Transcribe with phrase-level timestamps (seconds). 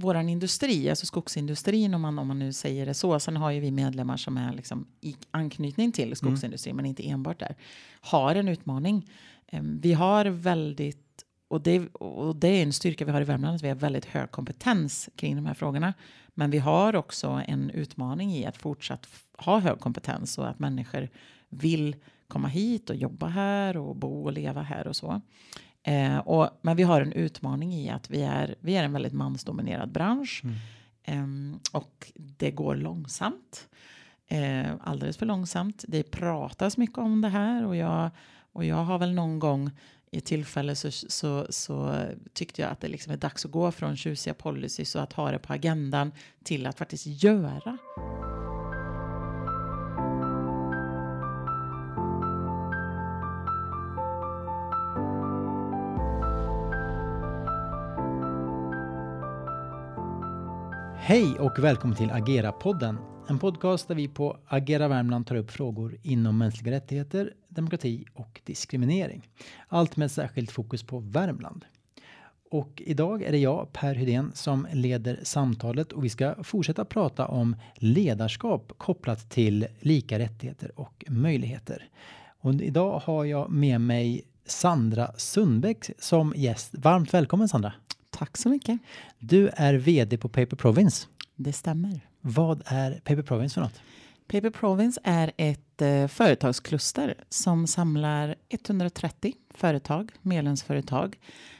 [0.00, 3.20] våran industri, alltså skogsindustrin om man, om man nu säger det så.
[3.20, 7.38] Sen har ju vi medlemmar som är liksom i anknytning till skogsindustrin, men inte enbart
[7.38, 7.56] där.
[8.00, 9.10] Har en utmaning.
[9.46, 11.06] Eh, vi har väldigt
[11.48, 14.04] och det, och det är en styrka vi har i Värmland, att vi har väldigt
[14.04, 15.94] hög kompetens kring de här frågorna.
[16.34, 19.06] Men vi har också en utmaning i att fortsatt
[19.38, 21.08] ha hög kompetens och att människor
[21.48, 21.96] vill
[22.28, 25.20] komma hit och jobba här och bo och leva här och så.
[25.82, 29.12] Eh, och, men vi har en utmaning i att vi är, vi är en väldigt
[29.12, 30.42] mansdominerad bransch.
[30.44, 31.52] Mm.
[31.52, 33.68] Eh, och det går långsamt.
[34.26, 35.84] Eh, alldeles för långsamt.
[35.88, 38.10] Det pratas mycket om det här och jag,
[38.52, 39.70] och jag har väl någon gång
[40.10, 43.96] i tillfälle så, så, så, tyckte jag att det liksom är dags att gå från
[43.96, 47.78] tjusiga policies och att ha det på agendan till att faktiskt göra.
[61.10, 62.98] Hej och välkommen till Agera-podden.
[63.28, 68.40] En podcast där vi på Agera Värmland tar upp frågor inom mänskliga rättigheter, demokrati och
[68.44, 69.28] diskriminering.
[69.68, 71.64] Allt med särskilt fokus på Värmland.
[72.50, 77.26] Och idag är det jag, Per Hydén, som leder samtalet och vi ska fortsätta prata
[77.26, 81.88] om ledarskap kopplat till lika rättigheter och möjligheter.
[82.40, 86.74] Och idag har jag med mig Sandra Sundbäck som gäst.
[86.74, 87.72] Varmt välkommen Sandra!
[88.20, 88.78] Tack så mycket.
[89.18, 91.06] Du är VD på Paper Province.
[91.36, 92.00] Det stämmer.
[92.20, 93.80] Vad är Paper Province för något?
[94.26, 101.18] Paper Province är ett eh, företagskluster som samlar 130 företag, medlemsföretag,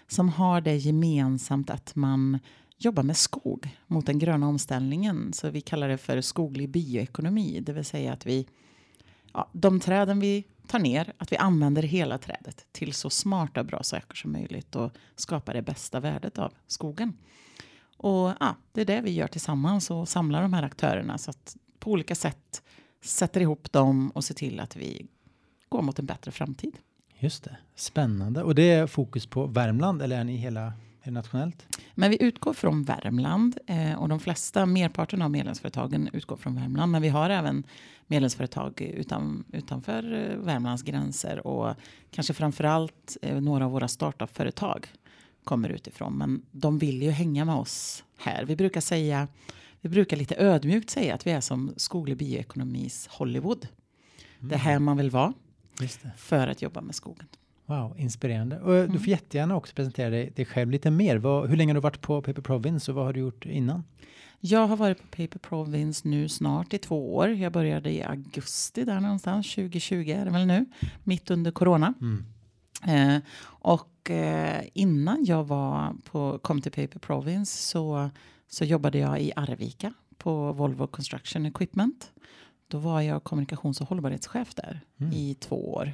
[0.09, 2.39] som har det gemensamt att man
[2.79, 5.33] jobbar med skog mot den gröna omställningen.
[5.33, 8.47] Så vi kallar det för skoglig bioekonomi, det vill säga att vi,
[9.33, 13.67] ja, de träden vi tar ner, att vi använder hela trädet till så smarta och
[13.67, 17.13] bra saker som möjligt och skapar det bästa värdet av skogen.
[17.97, 21.57] Och ja, det är det vi gör tillsammans och samlar de här aktörerna så att
[21.79, 22.63] på olika sätt
[23.05, 25.07] sätter ihop dem och ser till att vi
[25.69, 26.79] går mot en bättre framtid.
[27.19, 28.43] Just det, spännande.
[28.43, 30.73] Och det är fokus på Värmland eller är ni hela
[31.05, 31.79] nationellt?
[31.95, 36.93] Men vi utgår från Värmland eh, och de flesta, merparten av medlemsföretagen utgår från Värmland.
[36.93, 37.65] Men vi har även
[38.07, 41.75] medlemsföretag utan, utanför eh, Värmlands gränser och
[42.11, 44.89] kanske framförallt eh, några av våra startup-företag
[45.45, 46.19] kommer utifrån.
[46.19, 48.45] Men de vill ju hänga med oss här.
[48.45, 49.29] Vi brukar säga,
[49.81, 53.69] vi brukar lite ödmjukt säga att vi är som skoglig bioekonomis Hollywood.
[54.39, 54.49] Mm.
[54.49, 55.33] Det är här man vill vara
[56.17, 57.27] för att jobba med skogen.
[57.71, 58.61] Wow, inspirerande.
[58.61, 58.93] Och mm.
[58.93, 61.17] Du får jättegärna också presentera dig, dig själv lite mer.
[61.17, 63.85] Vad, hur länge har du varit på Paper Province och vad har du gjort innan?
[64.41, 67.29] Jag har varit på Paper Province nu snart i två år.
[67.29, 70.67] Jag började i augusti där någonstans, 2020 är det väl nu,
[71.05, 71.95] mitt under corona.
[72.01, 72.25] Mm.
[72.87, 78.11] Eh, och eh, innan jag var på, kom till Paper Province så,
[78.49, 82.13] så jobbade jag i Arvika på Volvo Construction Equipment.
[82.69, 85.13] Då var jag kommunikations och hållbarhetschef där mm.
[85.13, 85.93] i två år.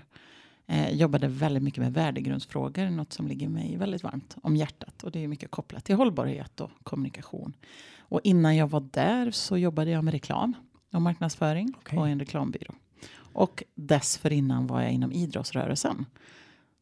[0.66, 5.02] Eh, jobbade väldigt mycket med värdegrundsfrågor, något som ligger mig väldigt varmt om hjärtat.
[5.02, 7.52] Och det är mycket kopplat till hållbarhet och kommunikation.
[7.98, 10.52] Och innan jag var där så jobbade jag med reklam
[10.92, 11.96] och marknadsföring okay.
[11.98, 12.74] på en reklambyrå.
[13.32, 16.06] Och dessförinnan var jag inom idrottsrörelsen.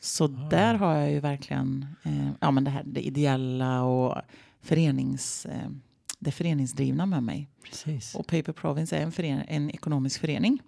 [0.00, 0.28] Så ah.
[0.28, 4.23] där har jag ju verkligen eh, ja, men det här det ideella och
[4.61, 5.71] förenings, eh,
[6.19, 7.49] det föreningsdrivna med mig.
[7.65, 8.15] Precis.
[8.15, 10.62] Och Paper Province är en, en ekonomisk förening.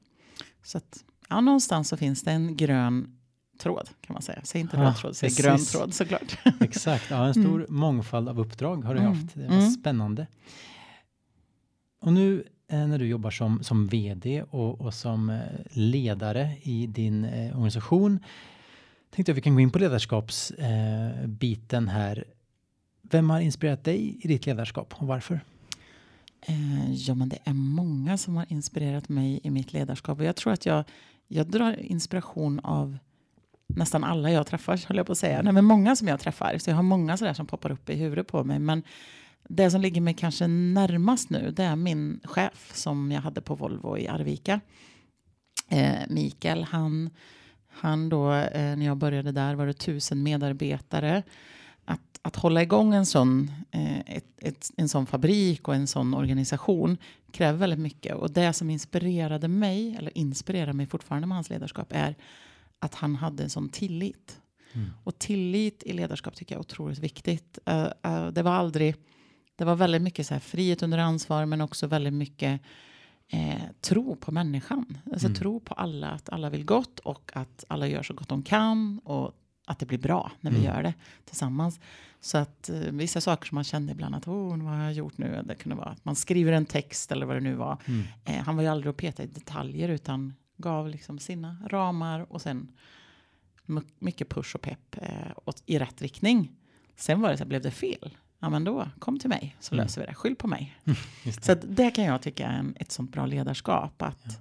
[0.63, 3.17] Så att ja, någonstans så finns det en grön
[3.59, 4.41] tråd kan man säga.
[4.45, 6.39] Säg inte röd tråd, säg grön tråd såklart.
[6.61, 7.67] Exakt, ja, en stor mm.
[7.69, 9.13] mångfald av uppdrag har du mm.
[9.13, 9.35] haft.
[9.35, 9.71] Det var mm.
[9.71, 10.27] spännande.
[12.01, 16.87] Och nu eh, när du jobbar som, som vd och, och som eh, ledare i
[16.87, 18.21] din eh, organisation
[19.11, 22.25] tänkte jag vi kan gå in på ledarskapsbiten eh, här.
[23.03, 25.41] Vem har inspirerat dig i ditt ledarskap och varför?
[26.47, 30.37] Eh, ja, men det är många som har inspirerat mig i mitt ledarskap och jag
[30.37, 30.85] tror att jag,
[31.29, 32.99] jag drar inspiration av
[33.67, 35.43] nästan alla jag träffar, höll jag på att säga.
[35.43, 37.95] Nej, men många som jag träffar, så jag har många sådär som poppar upp i
[37.95, 38.59] huvudet på mig.
[38.59, 38.83] Men
[39.49, 43.55] det som ligger mig kanske närmast nu, det är min chef som jag hade på
[43.55, 44.61] Volvo i Arvika.
[45.69, 47.11] Eh, Mikael, han,
[47.69, 51.23] han då, eh, när jag började där var det tusen medarbetare
[52.23, 56.97] att hålla igång en sån, eh, ett, ett, en sån fabrik och en sån organisation
[57.33, 58.15] kräver väldigt mycket.
[58.15, 62.15] Och det som inspirerade mig, eller inspirerar mig fortfarande med hans ledarskap, är
[62.79, 64.41] att han hade en sån tillit.
[64.73, 64.91] Mm.
[65.05, 67.59] Och tillit i ledarskap tycker jag är otroligt viktigt.
[67.71, 68.95] Uh, uh, det var aldrig,
[69.57, 72.61] det var väldigt mycket så här frihet under ansvar, men också väldigt mycket
[73.29, 74.99] eh, tro på människan.
[75.13, 75.39] Alltså mm.
[75.39, 78.99] tro på alla, att alla vill gott och att alla gör så gott de kan.
[79.05, 79.33] Och
[79.67, 80.73] att det blir bra när vi Mm.
[80.75, 81.81] gör det tillsammans.
[82.21, 85.19] Så att eh, vissa saker som man kände ibland att oh, vad har jag gjort
[85.19, 85.43] nu?
[85.45, 87.79] Det kunde vara att man skriver en text eller vad det nu var.
[87.87, 88.03] Mm.
[88.25, 92.43] Eh, han var ju aldrig att peta i detaljer utan gav liksom sina ramar och
[92.43, 92.73] sen
[93.67, 96.53] my- mycket push och pepp eh, åt, i rätt riktning.
[96.97, 98.17] Sen var det så här, blev det fel?
[98.39, 99.85] Ja men då, kom till mig så Mm.
[99.85, 100.15] löser vi det.
[100.15, 100.77] Skyll på mig.
[101.25, 101.61] Just Så det.
[101.61, 104.03] att det kan jag tycka är en, ett sånt bra ledarskap.
[104.03, 104.41] Att,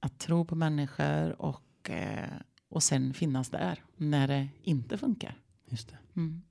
[0.00, 2.28] att tro på människor och, eh,
[2.72, 5.34] och sen finnas där när det inte funkar.
[5.68, 5.96] Just det.
[6.16, 6.42] Mm.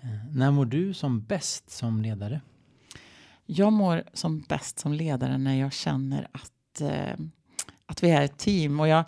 [0.00, 2.40] Eh, När mår du som bäst som ledare?
[3.46, 7.16] Jag mår som bäst som ledare när jag känner att, eh,
[7.86, 8.80] att vi är ett team.
[8.80, 9.04] Och jag,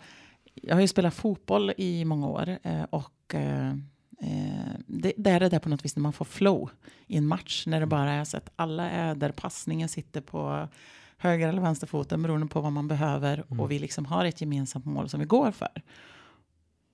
[0.55, 3.69] jag har ju spelat fotboll i många år eh, och eh,
[4.21, 6.71] eh, det, det är det där på något vis när man får flow
[7.07, 7.67] i en match.
[7.67, 10.69] När det bara är så att alla är där passningen sitter på
[11.19, 13.61] höger eller vänsterfoten beroende på vad man behöver Mm.
[13.61, 15.83] och vi liksom har ett gemensamt mål som vi går för.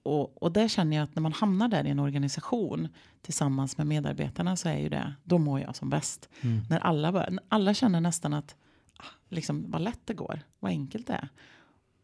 [0.03, 2.89] Och, och där känner jag att när man hamnar där i en organisation
[3.21, 6.29] tillsammans med medarbetarna så är ju det, då mår jag som bäst.
[6.41, 6.61] Mm.
[6.71, 8.57] När alla, bör, alla känner nästan att
[8.97, 11.29] ah, liksom, vad lätt det går, vad enkelt det är.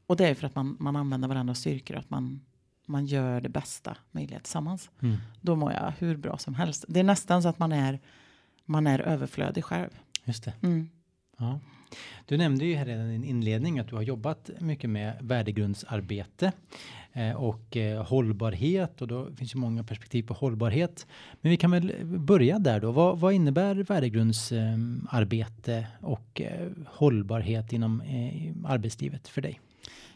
[0.06, 2.41] Och det är för att man, man använder varandras styrkor och att man,
[2.87, 4.91] man gör det bästa möjliga tillsammans.
[5.03, 5.17] Mm.
[5.41, 6.85] Då mår jag hur bra som helst.
[6.89, 8.01] Det är nästan så att man är,
[8.65, 9.91] man är överflödig själv.
[10.25, 10.53] Just det.
[10.62, 10.91] Mm.
[11.39, 11.61] Ja.
[12.26, 16.52] Du nämnde ju här redan i din inledning att du har jobbat mycket med värdegrundsarbete
[17.12, 21.06] eh, och eh, hållbarhet och då finns ju många perspektiv på hållbarhet.
[21.40, 22.93] Men vi kan väl börja där då.
[22.93, 29.61] Vad, vad innebär värdegrundsarbete eh, och eh, hållbarhet inom eh, arbetslivet för dig?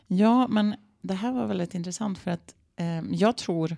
[0.07, 3.77] Ja, men det här var väldigt intressant för att eh, jag tror,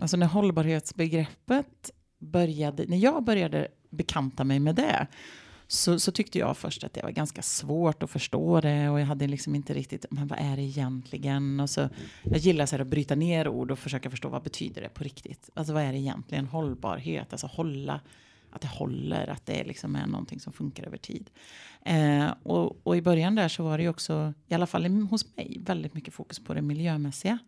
[0.00, 5.06] alltså när hållbarhetsbegreppet började, när jag började bekanta mig med det,
[5.70, 9.06] så, så tyckte jag först att det var ganska svårt att förstå det och jag
[9.06, 11.60] hade liksom inte riktigt, men vad är det egentligen?
[11.60, 11.88] Och så,
[12.22, 15.04] jag gillar så här att bryta ner ord och försöka förstå vad betyder det på
[15.04, 15.50] riktigt?
[15.54, 16.46] Alltså vad är det egentligen?
[16.46, 18.00] Hållbarhet, alltså hålla,
[18.50, 21.30] att det håller, att det liksom är någonting som funkar över tid.
[21.82, 25.36] Eh, och, och i början där så var det ju också, i alla fall hos
[25.36, 27.38] mig, väldigt mycket fokus på det miljömässiga.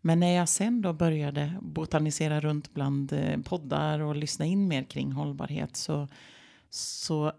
[0.00, 4.82] Men när jag sen då började botanisera runt bland eh, poddar och lyssna in mer
[4.82, 6.08] kring hållbarhet så,
[6.74, 7.32] så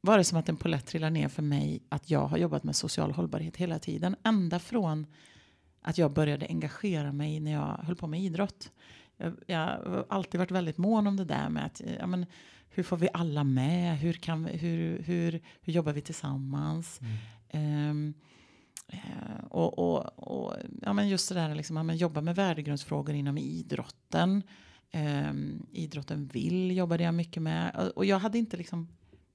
[0.00, 2.76] var det som att en polett trillade ner för mig att jag har jobbat med
[2.76, 4.16] social hållbarhet hela tiden.
[4.24, 5.06] Ända från
[5.82, 8.72] att jag började engagera mig när jag höll på med idrott.
[9.16, 12.26] Jag, jag har alltid varit väldigt mån om det där med att ja, men,
[12.70, 13.98] hur får vi alla med?
[13.98, 17.00] Hur, kan vi, hur, hur, hur jobbar vi tillsammans?
[17.48, 18.14] Ehm,
[18.88, 23.14] eh, och, och, och ja, men just det där liksom, ja, men jobba med värdegrundsfrågor
[23.14, 24.42] inom idrotten.
[24.90, 27.92] Ehm, idrotten vill jobbade jag mycket med.
[27.96, 28.88] Och, jag hade inte liksom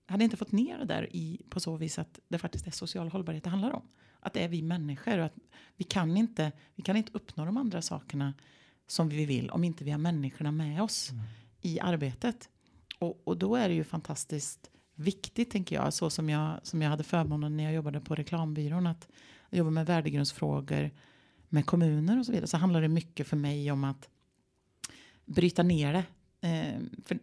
[0.06, 3.10] hade inte fått ner det där i, på så vis att det faktiskt är social
[3.10, 3.88] hållbarhet det handlar om.
[4.20, 5.36] Att det är vi människor och att
[5.78, 8.34] vi kan inte, vi kan inte uppnå de andra sakerna
[8.88, 11.12] som vi vill om inte vi har människorna med oss
[11.62, 12.50] i arbetet.
[13.00, 16.90] Och, och då är det ju fantastiskt viktigt, tänker jag, så som jag, som jag
[16.90, 19.08] hade förmånen när jag jobbade på reklambyrån, att
[19.52, 20.92] jobba med värdegrundsfrågor
[21.50, 24.10] med kommuner och så vidare, så handlar det mycket för mig om att
[25.34, 26.04] bryta ner det.
[26.48, 27.20] Eh, för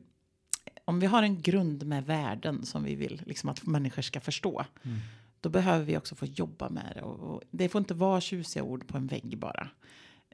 [0.85, 4.65] om vi har en grund med värden som vi vill liksom att människor ska förstå,
[4.83, 4.99] Mm.
[5.41, 7.03] då behöver vi också få jobba med det.
[7.03, 9.69] Och, och det får inte vara tjusiga ord på en vägg bara.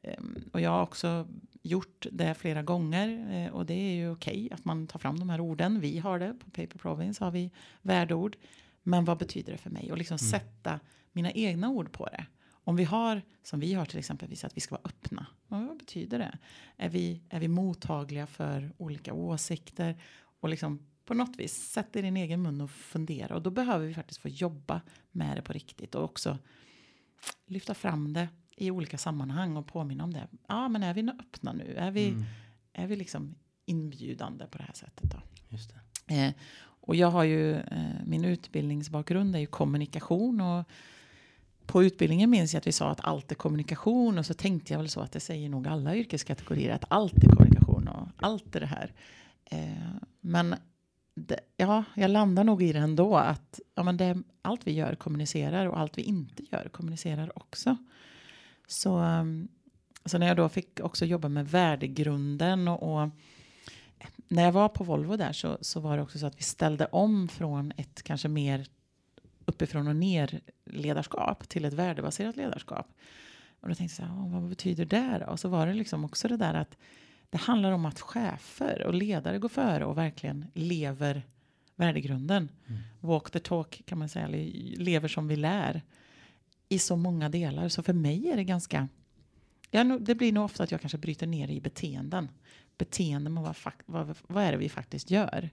[0.03, 1.29] Ehm, och jag har också
[1.63, 5.31] gjort det flera gånger eh, och det är ju okej att man tar fram de
[5.31, 5.81] här orden.
[5.81, 7.51] Vi har det på Paper Province har vi
[7.83, 8.37] värdeord.
[8.83, 9.93] Men vad betyder det för mig?
[9.93, 10.81] Och liksom sätta
[11.13, 12.27] mina egna ord på det.
[12.65, 15.27] Om vi har, som vi har till exempel, att vi ska vara öppna.
[15.49, 16.39] Vad betyder det?
[16.77, 20.03] Är vi, är vi mottagliga för olika åsikter?
[20.41, 23.35] Och liksom på något vis sätta i din egen mun och fundera.
[23.35, 24.81] Och då behöver vi faktiskt få jobba
[25.11, 25.95] med det på riktigt.
[25.95, 26.39] Och också
[27.47, 30.29] lyfta fram det i olika sammanhang och påminna om det.
[30.47, 31.75] Ja, men är vi öppna nu?
[31.75, 32.25] Är vi, Mm.
[32.73, 33.35] är vi liksom
[33.67, 35.11] inbjudande på det här sättet?
[35.11, 35.19] Då?
[35.49, 35.75] Just
[36.07, 36.15] det.
[36.15, 40.65] Eh, och jag har ju, eh, min utbildningsbakgrund är ju kommunikation och
[41.67, 44.79] på utbildningen minns jag att vi sa att allt är kommunikation och så tänkte jag
[44.79, 48.61] väl så att det säger nog alla yrkeskategorier att allt är kommunikation och allt är
[48.61, 48.93] det här.
[49.45, 50.55] Eh, men
[51.15, 54.95] det, ja, jag landar nog i det ändå att ja, men det, allt vi gör
[54.95, 57.77] kommunicerar och allt vi inte gör kommunicerar också.
[58.67, 59.25] Så, eh,
[60.05, 64.69] så när jag då fick också jobba med värdegrunden och, och eh, när jag var
[64.69, 68.03] på Volvo där så, så var det också så att vi ställde om från ett
[68.03, 68.67] kanske mer
[69.45, 72.87] uppifrån och ner ledarskap till ett värdebaserat ledarskap.
[73.61, 75.33] Och då tänkte jag, så här, "Åh, vad betyder det då?
[75.33, 76.77] Och så var det liksom också det där att
[77.31, 81.23] det handlar om att chefer och ledare går före och verkligen lever
[81.77, 82.49] värdegrunden.
[82.67, 82.81] Mm.
[83.01, 85.83] Walk the talk kan man säga, eller lever som vi lär.
[86.69, 87.69] I så många delar.
[87.69, 88.89] Så för mig är det ganska
[89.71, 92.29] jag, det blir nog ofta att jag kanske bryter ner i beteenden.
[92.79, 95.51] Beteenden, vad, vad, vad är det vi faktiskt gör?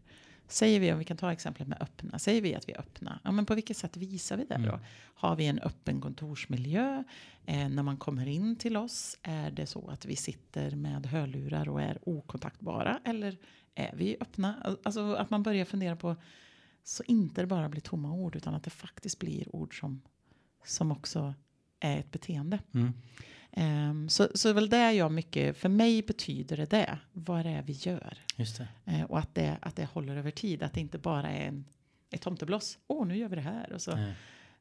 [0.52, 3.20] Säger vi, om vi kan ta exemplet med öppna, säger vi att vi är öppna,
[3.24, 4.70] ja, men på vilket sätt visar vi det då?
[4.70, 4.80] Mm.
[5.16, 7.04] Har vi en öppen kontorsmiljö?
[7.46, 11.70] Eh, när man kommer in till oss, är det så att vi sitter med hörlurar
[11.70, 13.00] och är okontaktbara?
[13.06, 13.38] Eller
[13.76, 14.78] är vi öppna?
[14.84, 16.16] Alltså att man börjar fundera på,
[16.84, 20.02] så inte det bara blir tomma ord, utan att det faktiskt blir ord som,
[20.66, 21.34] som också
[21.80, 22.60] är ett beteende.
[22.74, 22.94] Mm.
[23.58, 27.62] Um, så, så väl det jag mycket, för mig betyder det det, vad det är
[27.62, 28.18] vi gör.
[28.36, 28.60] Just.
[28.60, 31.66] Uh, och att det, att det håller över tid, att det inte bara är en,
[32.12, 32.78] ett tomtebloss.
[32.88, 33.74] Åh, oh, nu gör vi det här.
[33.74, 34.12] Och så mm.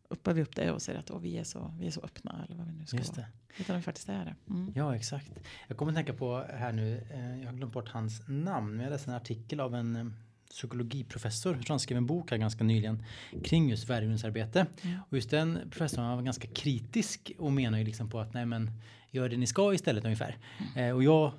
[0.09, 2.45] uppar vi upp det och säger att oh, vi, är så, vi är så öppna,
[2.45, 3.21] eller vad vi nu ska Just det.
[3.21, 3.31] vara.
[3.59, 4.37] Utan vi faktiskt är det.
[4.49, 4.73] Mm.
[4.77, 5.33] Ja, exakt.
[5.69, 8.85] Jag kommer att tänka på här nu, eh, jag har glömt bort hans namn, men
[8.85, 10.07] jag läste en artikel av en eh,
[10.51, 11.59] psykologiprofessor.
[11.69, 13.03] Han skrev en bok här ganska nyligen
[13.45, 14.67] kring just värvningsarbete.
[14.83, 14.99] Mm.
[15.09, 18.71] Och just den professorn var ganska kritisk och menar ju liksom på att nej men
[19.11, 20.37] gör det ni ska istället ungefär.
[20.59, 20.89] Mm.
[20.89, 21.33] Eh, och jag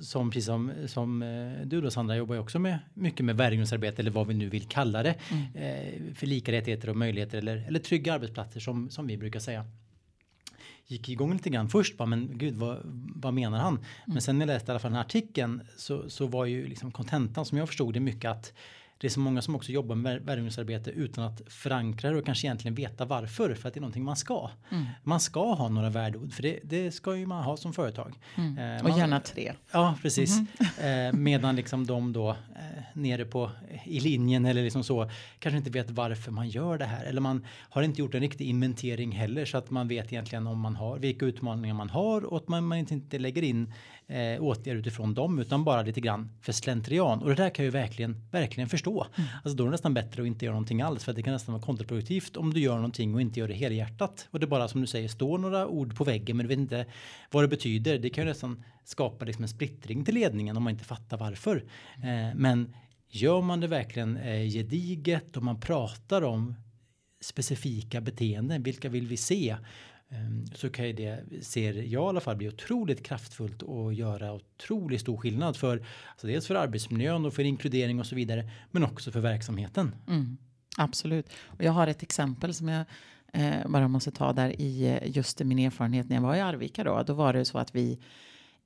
[0.00, 4.02] som precis som, som eh, du då Sandra jobbar ju också med mycket med värvningsarbete
[4.02, 5.14] eller vad vi nu vill kalla det.
[5.30, 5.44] Mm.
[5.54, 9.66] Eh, för lika rättigheter och möjligheter eller, eller trygga arbetsplatser som, som vi brukar säga
[10.92, 11.96] gick igång lite grann först.
[11.96, 12.78] Bara, men gud, vad,
[13.14, 13.74] vad menar han?
[13.74, 13.84] Mm.
[14.06, 16.68] Men sen när jag läste i alla fall den här artikeln så, så var ju
[16.68, 18.52] liksom kontentan som jag förstod det mycket att
[19.02, 22.46] det är så många som också jobbar med värvningsarbete utan att förankra det och kanske
[22.46, 23.54] egentligen veta varför.
[23.54, 24.50] För att det är någonting man ska.
[24.70, 24.84] Mm.
[25.02, 28.18] Man ska ha några värdeord för det, det ska ju man ha som företag.
[28.34, 28.58] Mm.
[28.58, 29.52] Eh, man, och gärna tre.
[29.72, 30.38] Ja, precis.
[30.78, 31.08] Mm.
[31.08, 32.36] Eh, medan liksom de då
[32.94, 33.50] nere på
[33.84, 37.04] i linjen eller liksom så kanske inte vet varför man gör det här.
[37.04, 40.60] Eller man har inte gjort en riktig inventering heller så att man vet egentligen om
[40.60, 43.72] man har vilka utmaningar man har och att man, man inte lägger in
[44.08, 47.22] eh, åtgärder utifrån dem utan bara lite grann för slentrian.
[47.22, 49.06] Och det där kan jag ju verkligen, verkligen förstå.
[49.16, 49.30] Mm.
[49.44, 51.32] Alltså då är det nästan bättre att inte göra någonting alls för att det kan
[51.32, 54.28] nästan vara kontraproduktivt om du gör någonting och inte gör det helhjärtat.
[54.30, 56.86] Och det bara som du säger står några ord på väggen men du vet inte
[57.30, 57.98] vad det betyder.
[57.98, 61.64] Det kan ju nästan skapa liksom en splittring till ledningen om man inte fattar varför.
[61.96, 62.74] Eh, men
[63.08, 66.54] gör man det verkligen eh, gediget och man pratar om
[67.20, 69.56] specifika beteenden, vilka vill vi se?
[70.12, 74.32] Ehm, så kan ju det, ser jag i alla fall, bli otroligt kraftfullt och göra
[74.32, 78.84] otroligt stor skillnad för alltså dels för arbetsmiljön och för inkludering och så vidare, men
[78.84, 79.94] också för verksamheten.
[80.08, 80.36] Mm,
[80.76, 81.26] absolut.
[81.44, 82.84] Och jag har ett exempel som jag
[83.32, 86.84] eh, bara måste ta där i eh, just min erfarenhet när jag var i Arvika
[86.84, 87.02] då.
[87.06, 87.98] Då var det så att vi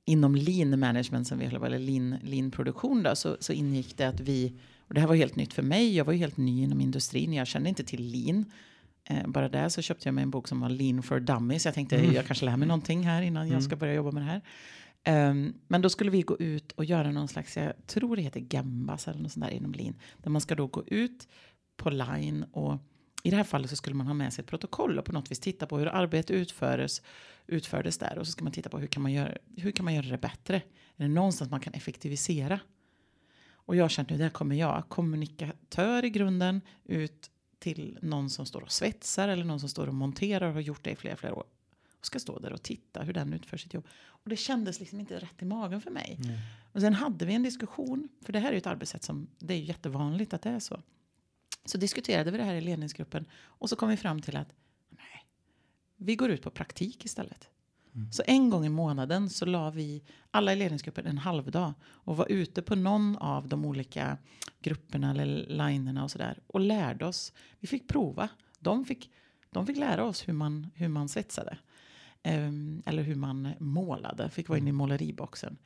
[0.05, 4.19] inom lean management som vi eller lean, lean produktion då, så, så ingick det att
[4.19, 4.53] vi
[4.87, 5.95] och det här var helt nytt för mig.
[5.95, 7.33] Jag var ju helt ny inom industrin.
[7.33, 8.45] Jag kände inte till lean.
[9.09, 11.65] Eh, bara där så köpte jag mig en bok som var Lean for Dummies.
[11.65, 12.13] Jag tänkte mm.
[12.13, 13.53] jag kanske lär mig någonting här innan mm.
[13.53, 14.41] jag ska börja jobba med det här.
[15.29, 18.39] Um, men då skulle vi gå ut och göra någon slags, jag tror det heter
[18.39, 19.95] Gambas eller något sånt där inom Lean.
[20.17, 21.27] Där man ska då gå ut
[21.77, 22.77] på line och
[23.23, 25.31] i det här fallet så skulle man ha med sig ett protokoll och på något
[25.31, 27.01] vis titta på hur arbetet utfördes,
[27.47, 28.17] utfördes där.
[28.17, 30.17] Och så ska man titta på hur kan man göra, hur kan man göra det
[30.17, 30.55] bättre?
[30.97, 32.59] Är det någonstans man kan effektivisera?
[33.49, 38.61] Och jag kände nu där kommer jag, kommunikatör i grunden, ut till någon som står
[38.61, 41.35] och svetsar eller någon som står och monterar och har gjort det i flera, flera
[41.35, 41.45] år.
[41.99, 43.87] Och ska stå där och titta hur den utför sitt jobb.
[44.05, 46.19] Och det kändes liksom inte rätt i magen för mig.
[46.23, 46.37] Mm.
[46.73, 49.53] Och sen hade vi en diskussion, för det här är ju ett arbetssätt som det
[49.53, 50.81] är jättevanligt att det är så.
[51.65, 54.53] Så diskuterade vi det här i ledningsgruppen och så kom vi fram till att
[54.89, 55.25] nej,
[55.95, 57.49] vi går ut på praktik istället.
[57.97, 58.11] Mm.
[58.11, 62.31] Så en gång i månaden så la vi alla i ledningsgruppen en halvdag och var
[62.31, 64.17] ute på någon av de olika
[64.61, 67.33] grupperna eller linerna och sådär och lärde oss.
[67.59, 68.29] Vi fick prova.
[68.59, 69.11] De fick,
[69.49, 71.57] de fick lära oss hur man, hur man svetsade.
[72.23, 74.29] Um, eller hur man målade.
[74.29, 74.77] Fick vara inne i mm.
[74.77, 75.57] måleriboxen.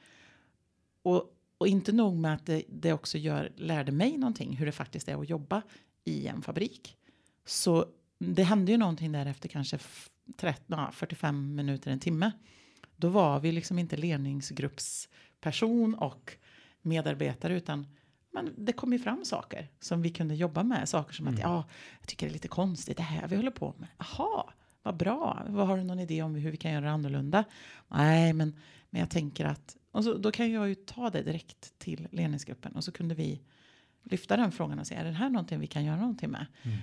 [1.03, 4.71] Och, och inte nog med att det, det också gör, lärde mig någonting hur det
[4.71, 5.61] faktiskt är att jobba
[6.03, 6.97] i en fabrik.
[7.45, 7.85] Så
[8.19, 9.77] det hände ju någonting där efter kanske
[10.37, 12.31] 30, 45 minuter, en timme.
[12.95, 16.37] Då var vi liksom inte ledningsgruppsperson och
[16.81, 17.87] medarbetare utan
[18.33, 20.89] men det kom ju fram saker som vi kunde jobba med.
[20.89, 21.35] Saker som mm.
[21.35, 21.65] att ja,
[21.99, 23.87] jag tycker det är lite konstigt det här vi håller på med.
[23.97, 24.43] Jaha,
[24.83, 25.45] vad bra.
[25.47, 27.43] Vad har du någon idé om hur vi kan göra det annorlunda?
[27.87, 28.55] Nej, men,
[28.89, 32.75] men jag tänker att och så, då kan jag ju ta det direkt till ledningsgruppen
[32.75, 33.41] och så kunde vi
[34.03, 36.45] lyfta den frågan och säga är det här någonting vi kan göra någonting med?
[36.63, 36.77] Mm.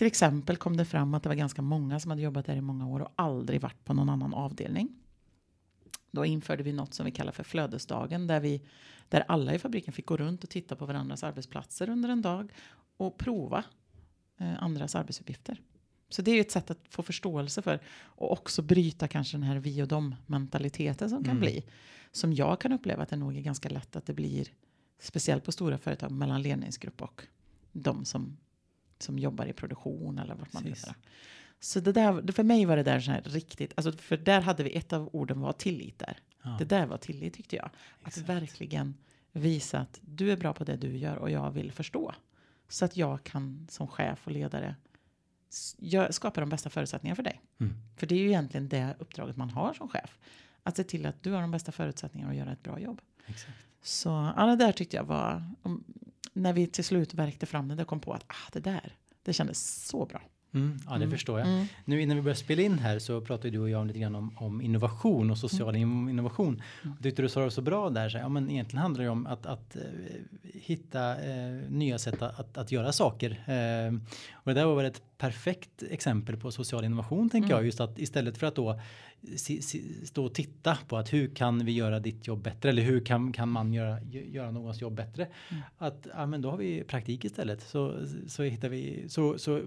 [0.00, 2.60] Till exempel kom det fram att det var ganska många som hade jobbat där i
[2.60, 4.88] många år och aldrig varit på någon annan avdelning.
[6.10, 8.62] Då införde vi något som vi kallar för flödesdagen där, vi,
[9.08, 12.52] där alla i fabriken fick gå runt och titta på varandras arbetsplatser under en dag
[12.96, 13.64] och prova
[14.38, 15.60] eh, andras arbetsuppgifter.
[16.08, 19.56] Så det är ett sätt att få förståelse för och också bryta kanske den här
[19.56, 21.40] vi och dem mentaliteten som kan mm.
[21.40, 21.64] bli.
[22.12, 24.48] Som jag kan uppleva att det nog är ganska lätt att det blir
[24.98, 27.22] speciellt på stora företag mellan ledningsgrupp och
[27.72, 28.36] de som
[29.02, 30.72] som jobbar i produktion eller vart man vill.
[31.60, 34.62] Så det där, för mig var det där så här riktigt, alltså för där hade
[34.62, 36.18] vi ett av orden var tillit där.
[36.42, 36.56] Ja.
[36.58, 37.64] Det där var tillit tyckte jag.
[38.02, 38.28] Att Exakt.
[38.28, 38.94] verkligen
[39.32, 42.14] visa att du är bra på det du gör och jag vill förstå.
[42.68, 44.76] Så att jag kan som chef och ledare
[45.48, 47.40] s- gö- skapa de bästa förutsättningarna för dig.
[47.60, 47.74] Mm.
[47.96, 50.18] För det är ju egentligen det uppdraget man har som chef.
[50.62, 53.00] Att se till att du har de bästa förutsättningarna att göra ett bra jobb.
[53.26, 53.58] Exakt.
[53.82, 55.44] Så ja, det där tyckte jag var,
[56.32, 59.32] när vi till slut verkte fram det, då kom på att ah, det där, det
[59.32, 60.22] kändes så bra.
[60.54, 61.10] Mm, ja, det Mm.
[61.10, 61.48] förstår jag.
[61.48, 61.66] Mm.
[61.84, 64.32] Nu innan vi börjar spela in här så pratade du och jag lite grann om,
[64.36, 66.48] om innovation och social in- innovation.
[66.82, 66.94] Mm.
[66.96, 68.08] Jag tyckte du sa det så bra där.
[68.08, 69.82] Så, här, ja, men egentligen handlar det om att, att eh,
[70.54, 73.30] hitta eh, nya sätt att, att, att göra saker.
[73.30, 73.94] Eh,
[74.32, 77.56] och det där var väl ett perfekt exempel på social innovation tänker Mm.
[77.56, 77.66] jag.
[77.66, 78.80] Just att istället för att då
[79.36, 82.82] si, si, stå och titta på att hur kan vi göra ditt jobb bättre eller
[82.82, 85.28] hur kan, kan man göra, gö- göra någons jobb bättre.
[85.50, 85.62] Mm.
[85.78, 87.60] Att ja, men då har vi praktik istället.
[87.62, 87.94] Så,
[88.26, 89.60] så hittar vi så, så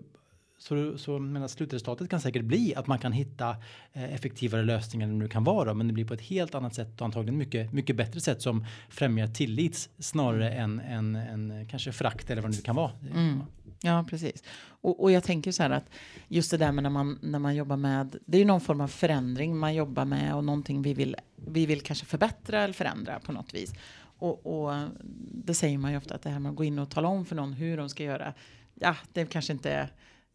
[0.63, 3.49] så, så menar, slutresultatet kan säkert bli att man kan hitta
[3.93, 5.73] eh, effektivare lösningar än det nu kan vara.
[5.73, 8.65] Men det blir på ett helt annat sätt och antagligen mycket, mycket bättre sätt som
[8.89, 12.91] främjar tillit snarare än, än, än kanske frakt eller vad det nu kan vara.
[13.13, 13.39] Mm.
[13.81, 14.43] Ja, precis.
[14.65, 15.85] Och, och jag tänker så här att
[16.27, 18.81] just det där med när man, när man jobbar med, det är ju någon form
[18.81, 23.19] av förändring man jobbar med och någonting vi vill, vi vill kanske förbättra eller förändra
[23.19, 23.73] på något vis.
[23.99, 24.87] Och, och
[25.31, 27.25] det säger man ju ofta att det här med att gå in och tala om
[27.25, 28.33] för någon hur de ska göra,
[28.75, 29.89] ja, det kanske inte,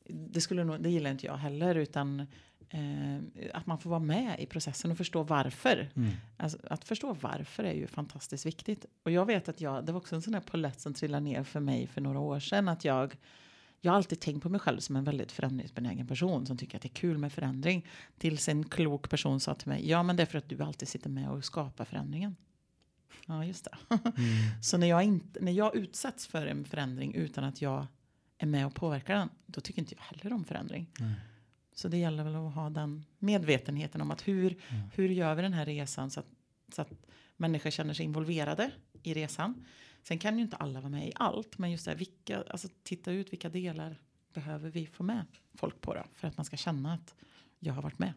[0.09, 2.27] det skulle nog, det gillar inte jag heller, utan
[2.71, 3.19] eh,
[3.55, 5.91] att man får vara med i processen och förstå varför.
[5.95, 6.11] Mm.
[6.37, 8.87] Alltså, att förstå varför är ju fantastiskt viktigt.
[9.03, 11.45] Och jag vet att jag, det var också en sån där polett som trillade ner
[11.45, 12.69] för mig för några år sedan.
[12.69, 13.17] Att jag,
[13.81, 16.83] jag har alltid tänkt på mig själv som en väldigt förändringsbenägen person som tycker att
[16.83, 17.87] det är kul med förändring.
[18.19, 20.89] Tills en klok person sa till mig, ja men det är för att du alltid
[20.89, 22.37] sitter med och skapar förändringen.
[23.27, 23.95] Ja, just det.
[23.95, 24.03] Mm.
[24.63, 27.87] Så när jag, inte, när jag utsätts för en förändring utan att jag
[28.39, 30.87] är med och påverkar den, då tycker inte jag heller om förändring.
[30.99, 31.15] Nej.
[31.75, 34.91] Så det gäller väl att ha den medvetenheten om att hur, Mm.
[34.95, 36.27] hur gör vi den här resan så att,
[36.75, 36.93] så att
[37.37, 38.71] människor känner sig involverade
[39.03, 39.67] i resan.
[40.03, 42.69] Sen kan ju inte alla vara med i allt, men just det här, vilka, alltså
[42.83, 43.97] titta ut vilka delar
[44.35, 47.15] behöver vi få med folk på då, för att man ska känna att
[47.59, 48.13] jag har varit med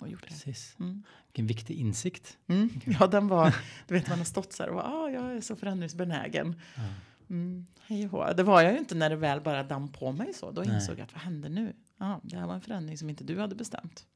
[0.00, 0.28] och gjort det.
[0.28, 0.76] Precis.
[0.80, 1.02] Mm.
[1.26, 2.38] Vilken viktig insikt.
[2.46, 2.70] Mm.
[3.00, 3.56] Ja, den var,
[3.88, 6.60] du vet man har stått så här och ah, jag är så förändringsbenägen.
[6.76, 6.82] Ja.
[7.30, 8.36] Mm, hej och.
[8.36, 10.50] Det var jag ju inte när det väl bara damp på mig så.
[10.50, 10.74] Då Nej.
[10.74, 11.72] insåg jag att vad hände nu?
[11.98, 14.06] Ja, det här var en förändring som inte du hade bestämt.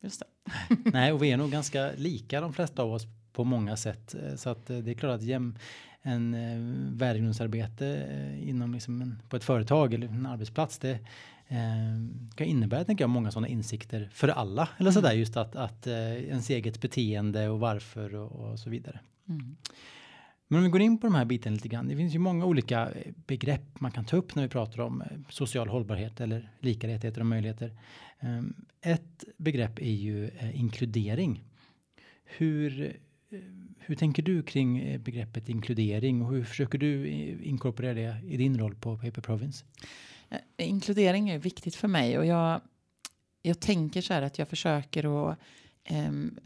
[0.00, 0.26] Just det.
[0.92, 3.02] Nej, och vi är nog ganska lika de flesta av oss
[3.32, 4.14] på många sätt.
[4.14, 5.58] Eh, Så att eh, det är klart att jäm,
[6.02, 6.58] en eh,
[6.96, 10.92] värdegrundsarbete eh, inom liksom en, på ett företag eller en arbetsplats, det
[11.48, 11.58] eh,
[12.34, 14.68] kan innebära tänker jag, många sådana insikter för alla.
[14.78, 15.02] Eller Mm.
[15.02, 19.00] sådär just att, att eh, ens eget beteende och varför och, och så vidare.
[19.28, 19.56] Mm.
[20.48, 21.88] Men om vi går in på de här bitarna lite grann.
[21.88, 25.02] Det finns ju många olika eh, begrepp man kan ta upp när vi pratar om
[25.02, 27.72] eh, social hållbarhet eller lika rättigheter och möjligheter.
[28.20, 31.44] Ehm, ett begrepp är ju eh, inkludering.
[32.24, 32.96] Hur,
[33.78, 37.08] hur tänker du kring begreppet inkludering och hur försöker du
[37.42, 39.64] inkorporera det i din roll på Paper Province?
[40.56, 42.60] Inkludering är viktigt för mig och jag,
[43.42, 45.38] jag tänker så här att jag försöker att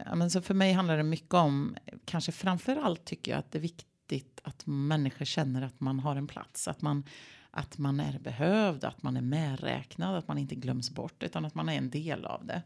[0.06, 3.52] ja, men så för mig handlar det mycket om, kanske framför allt tycker jag att
[3.52, 7.04] det är viktigt att människor känner att man har en plats, att man,
[7.50, 11.54] att man är behövd, att man är medräknad, att man inte glöms bort utan att
[11.54, 12.62] man är en del av det,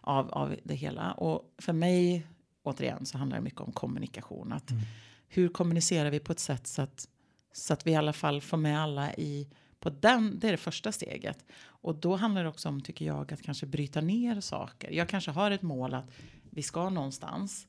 [0.00, 1.12] av, av det hela.
[1.12, 2.26] Och för mig,
[2.62, 4.52] återigen, så handlar det mycket om kommunikation.
[4.52, 4.82] Att Mm.
[5.28, 7.08] Hur kommunicerar vi på ett sätt så att,
[7.52, 9.48] så att vi i alla fall får med alla i
[9.80, 11.44] på den, det är det första steget.
[11.58, 14.90] Och då handlar det också om, tycker jag, att kanske bryta ner saker.
[14.90, 16.10] Jag kanske har ett mål att
[16.50, 17.66] vi ska någonstans.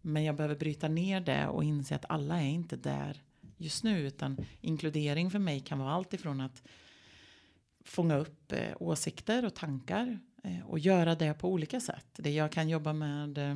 [0.00, 3.22] Men jag behöver bryta ner det och inse att alla är inte där
[3.56, 4.06] just nu.
[4.06, 6.62] Utan inkludering för mig kan vara allt ifrån att
[7.84, 10.18] fånga upp eh, åsikter och tankar.
[10.42, 12.06] Eh, och göra det på olika sätt.
[12.16, 13.54] Det jag kan jobba med eh,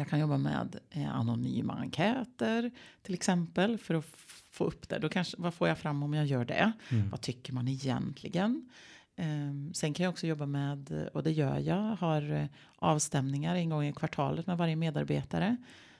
[0.00, 2.70] jag kan jobba med eh, anonyma enkäter
[3.02, 4.04] till exempel för att
[4.50, 4.98] få upp det.
[4.98, 6.72] Då kanske, vad får jag fram om jag gör det?
[6.88, 7.10] Mm.
[7.10, 8.70] Vad tycker man egentligen?
[9.16, 13.70] Ehm, sen kan jag också jobba med, och det gör jag, har eh, avstämningar en
[13.70, 15.56] gång i kvartalet med varje medarbetare.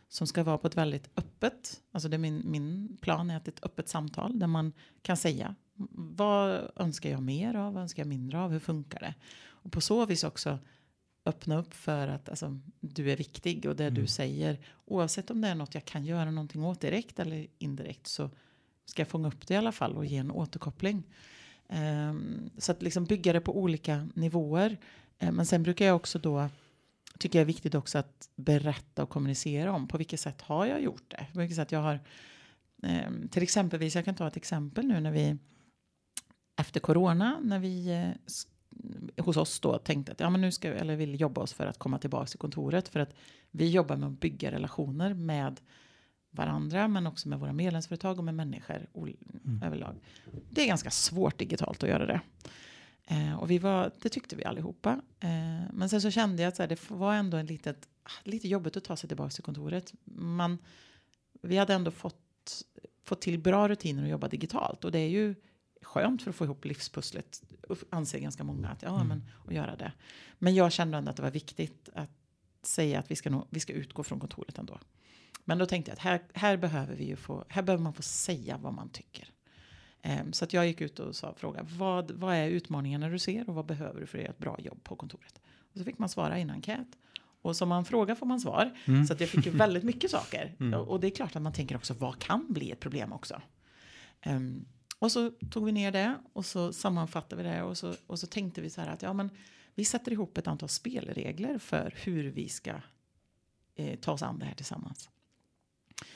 [0.08, 3.44] Som ska vara på ett väldigt öppet, alltså det är min, min plan är att
[3.44, 5.54] det är ett öppet samtal där man kan säga
[5.92, 9.14] vad önskar jag mer av, vad önskar jag mindre av, hur funkar det?
[9.42, 10.58] Och på så vis också
[11.30, 13.94] öppna upp för att alltså, du är viktig och det Mm.
[13.94, 18.06] du säger, oavsett om det är något jag kan göra någonting åt direkt eller indirekt
[18.06, 18.30] så
[18.84, 21.02] ska jag fånga upp det i alla fall och ge en återkoppling.
[21.68, 24.78] Ehm, så att liksom bygga det på olika nivåer.
[25.18, 26.48] Ehm, men sen brukar jag också då,
[27.18, 30.82] tycker jag är viktigt också att berätta och kommunicera om på vilket sätt har jag
[30.82, 31.26] gjort det.
[31.32, 32.00] På vilket sätt jag har,
[32.82, 35.36] ehm, till exempelvis, jag kan ta ett exempel nu när vi
[36.60, 38.10] efter corona, när vi eh,
[39.18, 41.78] hos oss då tänkte att ja, men nu ska eller vill jobba oss för att
[41.78, 42.88] komma tillbaka till kontoret.
[42.88, 43.14] För att
[43.50, 45.60] vi jobbar med att bygga relationer med
[46.30, 49.62] varandra men också med våra medlemsföretag och med människor mm.
[49.64, 49.96] överlag.
[50.50, 52.20] Det är ganska svårt digitalt att göra det.
[53.06, 55.00] Eh, och vi var, det tyckte vi allihopa.
[55.20, 57.88] Eh, men sen så kände jag att här, det var ändå en litet,
[58.24, 59.92] lite jobbigt att ta sig tillbaka till kontoret.
[60.04, 60.58] Man,
[61.42, 62.62] vi hade ändå fått,
[63.04, 64.84] fått till bra rutiner att jobba digitalt.
[64.84, 65.34] Och det är ju
[65.82, 67.42] skönt för att få ihop livspusslet.
[67.90, 69.08] Anser ganska många att, ja, mm.
[69.08, 69.92] men, att göra det.
[70.38, 72.10] Men jag kände ändå att det var viktigt att
[72.62, 74.78] säga att vi ska, nog, vi ska utgå från kontoret ändå.
[75.44, 78.02] Men då tänkte jag att här, här behöver vi ju få, här behöver man få
[78.02, 79.28] säga vad man tycker.
[80.04, 83.48] Um, så att jag gick ut och sa, fråga vad, vad är utmaningarna du ser
[83.48, 85.40] och vad behöver du för att göra ett bra jobb på kontoret?
[85.72, 86.88] Och så fick man svara i en enkät.
[87.42, 88.78] Och som man frågar får man svar.
[88.84, 89.06] Mm.
[89.06, 90.54] Så att jag fick ju väldigt mycket saker.
[90.60, 90.80] Mm.
[90.80, 93.42] Och det är klart att man tänker också vad kan bli ett problem också.
[94.26, 94.66] Um,
[95.00, 98.26] och så tog vi ner det och så sammanfattade vi det och så, och så
[98.26, 99.30] tänkte vi så här att ja men
[99.74, 102.74] vi sätter ihop ett antal spelregler för hur vi ska
[103.74, 105.10] eh, ta oss an det här tillsammans.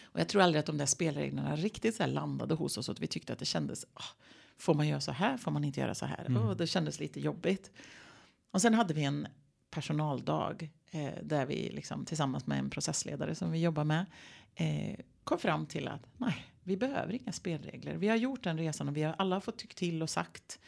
[0.03, 2.89] Och jag tror aldrig att de där spelreglerna riktigt så landade hos oss.
[2.89, 4.25] Och att vi tyckte att det kändes, oh,
[4.59, 5.37] får man göra så här?
[5.37, 6.25] Får man inte göra så här?
[6.25, 6.43] Mm.
[6.43, 7.71] Oh, det kändes lite jobbigt.
[8.51, 9.27] Och sen hade vi en
[9.71, 14.07] personaldag eh, där vi liksom, tillsammans med en processledare som vi jobbar med
[14.55, 17.97] eh, kom fram till att nej, vi behöver inga spelregler.
[17.97, 20.59] Vi har gjort den resan och vi har alla fått tyckt till och sagt.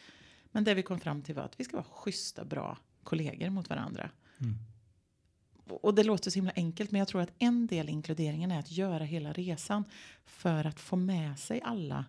[0.51, 3.69] Men det vi kom fram till var att vi ska vara schyssta, bra kollegor mot
[3.69, 4.09] varandra.
[4.41, 4.55] Mm
[5.69, 8.59] och det låter så himla enkelt men jag tror att en del i inkluderingen är
[8.59, 9.83] att göra hela resan
[10.25, 12.05] för att få med sig alla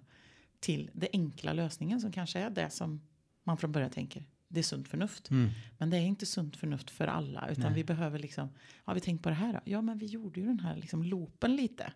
[0.61, 3.01] till det enkla lösningen som kanske är det som
[3.45, 4.25] man från början tänker.
[4.49, 5.31] Det är sunt förnuft.
[5.31, 5.51] Mm.
[5.79, 7.49] Men det är inte sunt förnuft för alla.
[7.49, 7.75] Utan Nej.
[7.75, 8.49] vi behöver liksom,
[8.85, 9.61] har vi tänkt på det här då?
[9.65, 11.93] Ja men vi gjorde ju den här liksom loopen lite.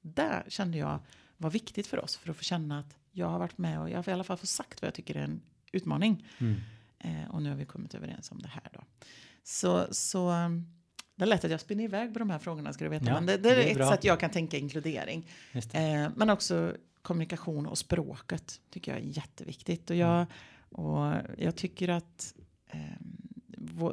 [0.00, 1.00] Där kände jag
[1.40, 2.16] var viktigt för oss.
[2.16, 4.36] För att få känna att jag har varit med och jag har i alla fall
[4.36, 5.40] fått sagt vad jag tycker är en
[5.72, 6.26] utmaning.
[6.38, 6.56] Mm.
[6.98, 8.84] Eh, och nu har vi kommit överens om det här då.
[9.42, 10.30] Så, så
[11.16, 13.06] det är lätt att jag spinner iväg på de här frågorna ska du veta.
[13.06, 13.90] Ja, men det, det är, det är ett bra.
[13.90, 15.28] sätt jag kan tänka inkludering.
[15.52, 19.90] Eh, men också kommunikation och språket tycker jag är jätteviktigt.
[19.90, 20.26] Och jag,
[20.70, 22.34] och jag tycker att
[22.66, 22.80] eh,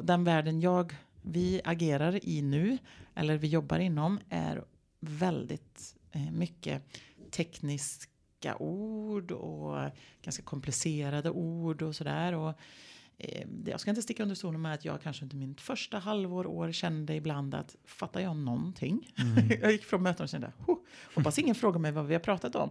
[0.02, 2.78] den världen jag, vi agerar i nu,
[3.14, 4.64] eller vi jobbar inom, är
[5.00, 6.82] väldigt eh, mycket
[7.30, 9.90] tekniska ord och
[10.22, 12.34] ganska komplicerade ord och sådär.
[12.34, 12.54] Och
[13.18, 16.46] Eh, jag ska inte sticka under stolen med att jag kanske inte mitt första halvår,
[16.46, 19.12] år kände ibland att fattar jag någonting?
[19.18, 19.48] Mm.
[19.62, 20.52] jag gick från möten och kände,
[21.14, 22.70] hoppas ingen frågar mig vad vi har pratat om.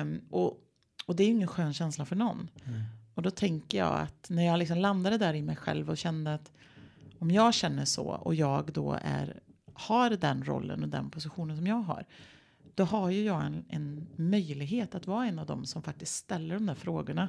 [0.00, 0.60] Um, och,
[1.06, 2.50] och det är ju ingen skön känsla för någon.
[2.64, 2.80] Mm.
[3.14, 6.34] Och då tänker jag att när jag liksom landade där i mig själv och kände
[6.34, 6.52] att
[7.18, 9.40] om jag känner så och jag då är,
[9.72, 12.04] har den rollen och den positionen som jag har.
[12.78, 16.54] Då har ju jag en, en möjlighet att vara en av dem som faktiskt ställer
[16.54, 17.28] de där frågorna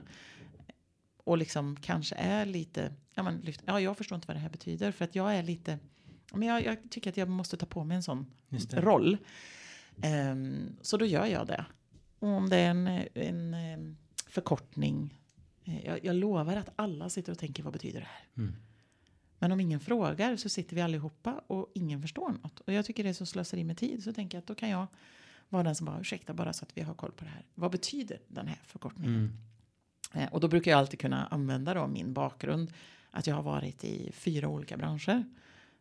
[1.18, 4.92] och liksom kanske är lite, ja, men, ja jag förstår inte vad det här betyder
[4.92, 5.80] för att jag är lite,
[6.34, 8.32] men jag, jag tycker att jag måste ta på mig en sån
[8.72, 9.18] roll.
[10.32, 11.66] Um, så då gör jag det.
[12.20, 15.20] Och om det är en, en um, förkortning,
[15.64, 18.28] eh, jag, jag, lovar att alla sitter och tänker vad betyder det här?
[18.38, 18.56] Mm.
[19.40, 22.60] Men om ingen frågar så sitter vi allihopa och ingen förstår något.
[22.60, 24.70] Och jag tycker det är så slöseri med tid så tänker jag att då kan
[24.70, 24.88] jag
[25.50, 27.46] vara den som bara ursäkta bara så att vi har koll på det här.
[27.56, 29.16] Vad betyder den här förkortningen?
[29.16, 29.38] Mm.
[30.14, 32.74] Eh, och då brukar jag alltid kunna använda då min bakgrund.
[33.12, 35.24] Att jag har varit i fyra olika branscher.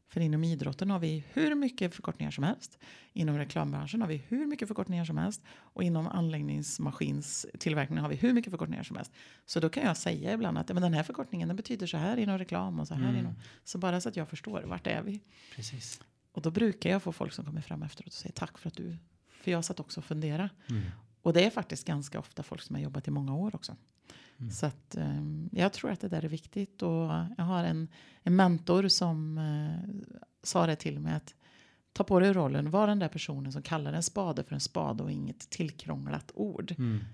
[0.09, 2.79] För inom idrotten har vi hur mycket förkortningar som helst.
[3.13, 5.43] Inom reklambranschen har vi hur mycket förkortningar som helst.
[5.51, 9.13] Och inom anläggningsmaskinstillverkningen har vi hur mycket förkortningar som helst.
[9.47, 12.17] Så då kan jag säga ibland att men den här förkortningen den betyder så här
[12.17, 13.17] inom reklam och så här mm.
[13.17, 13.35] inom.
[13.65, 15.21] Så bara så att jag förstår vart är vi.
[15.55, 16.01] Precis.
[16.33, 18.77] Och då brukar jag få folk som kommer fram efteråt och säger tack för att
[18.77, 18.97] du.
[19.40, 20.51] För jag satt också och fundera.
[20.70, 20.83] Mm.
[21.22, 23.77] Och det är faktiskt ganska ofta folk som har jobbat i många år också.
[24.38, 24.51] Mm.
[24.51, 26.83] Så att, um, jag tror att det där är viktigt.
[26.83, 27.88] Och jag har en,
[28.22, 31.35] en mentor som uh, sa det till mig att
[31.92, 35.03] ta på dig rollen, var den där personen som kallar en spade för en spade
[35.03, 36.74] och inget tillkrånglat ord.
[36.79, 37.05] Mm.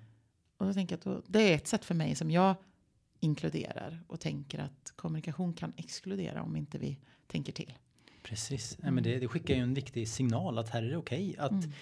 [0.56, 2.54] Och då tänker jag att det är ett sätt för mig som jag
[3.20, 7.72] inkluderar och tänker att kommunikation kan exkludera om inte vi tänker till.
[8.22, 8.94] Precis, mm.
[8.94, 11.50] men det, det, skickar ju en viktig signal att här är det okej okay att
[11.50, 11.72] mm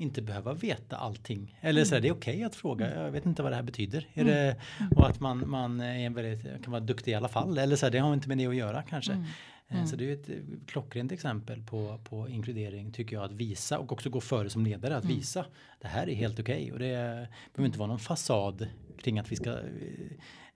[0.00, 1.58] inte behöva veta allting.
[1.60, 3.62] Eller så är det är okej okay att fråga, jag vet inte vad det här
[3.62, 4.06] betyder.
[4.14, 4.26] Mm.
[4.26, 4.56] det,
[4.96, 7.58] och att man, man är väldigt, kan vara duktig i alla fall.
[7.58, 9.12] Eller så här, det har inte med det att göra kanske.
[9.12, 9.24] Mm.
[9.68, 9.86] Eh, mm.
[9.86, 10.28] Så det är ett
[10.66, 14.96] klockrent exempel på, på inkludering tycker jag att visa och också gå före som ledare
[14.96, 15.16] att mm.
[15.16, 15.44] visa
[15.80, 16.72] det här är helt okej okay.
[16.72, 19.58] och det behöver inte vara någon fasad kring att vi ska eh,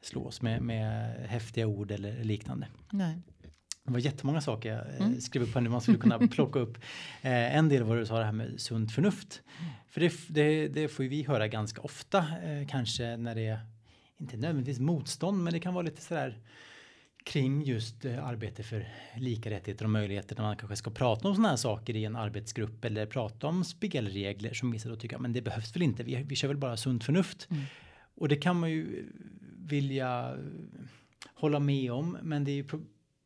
[0.00, 2.66] slås med, med häftiga ord eller liknande.
[2.90, 3.18] Nej.
[3.84, 5.20] Det var jättemånga saker jag eh, mm.
[5.20, 6.76] skrev upp här nu man skulle kunna plocka upp.
[7.22, 9.42] Eh, en del var du sa det här med sunt förnuft.
[9.60, 9.72] Mm.
[9.88, 13.60] För det, det, det, får vi höra ganska ofta eh, kanske när det är
[14.20, 16.38] inte nödvändigtvis motstånd men det kan vara lite sådär
[17.24, 21.34] kring just eh, arbete för lika rättigheter och möjligheter när man kanske ska prata om
[21.34, 25.32] sådana här saker i en arbetsgrupp eller prata om spelregler som vissa då tycker men
[25.32, 27.48] det behövs väl inte, vi, vi kör väl bara sunt förnuft.
[27.50, 27.62] Mm.
[28.14, 29.06] Och det kan man ju
[29.58, 30.36] vilja
[31.34, 32.64] hålla med om men det är ju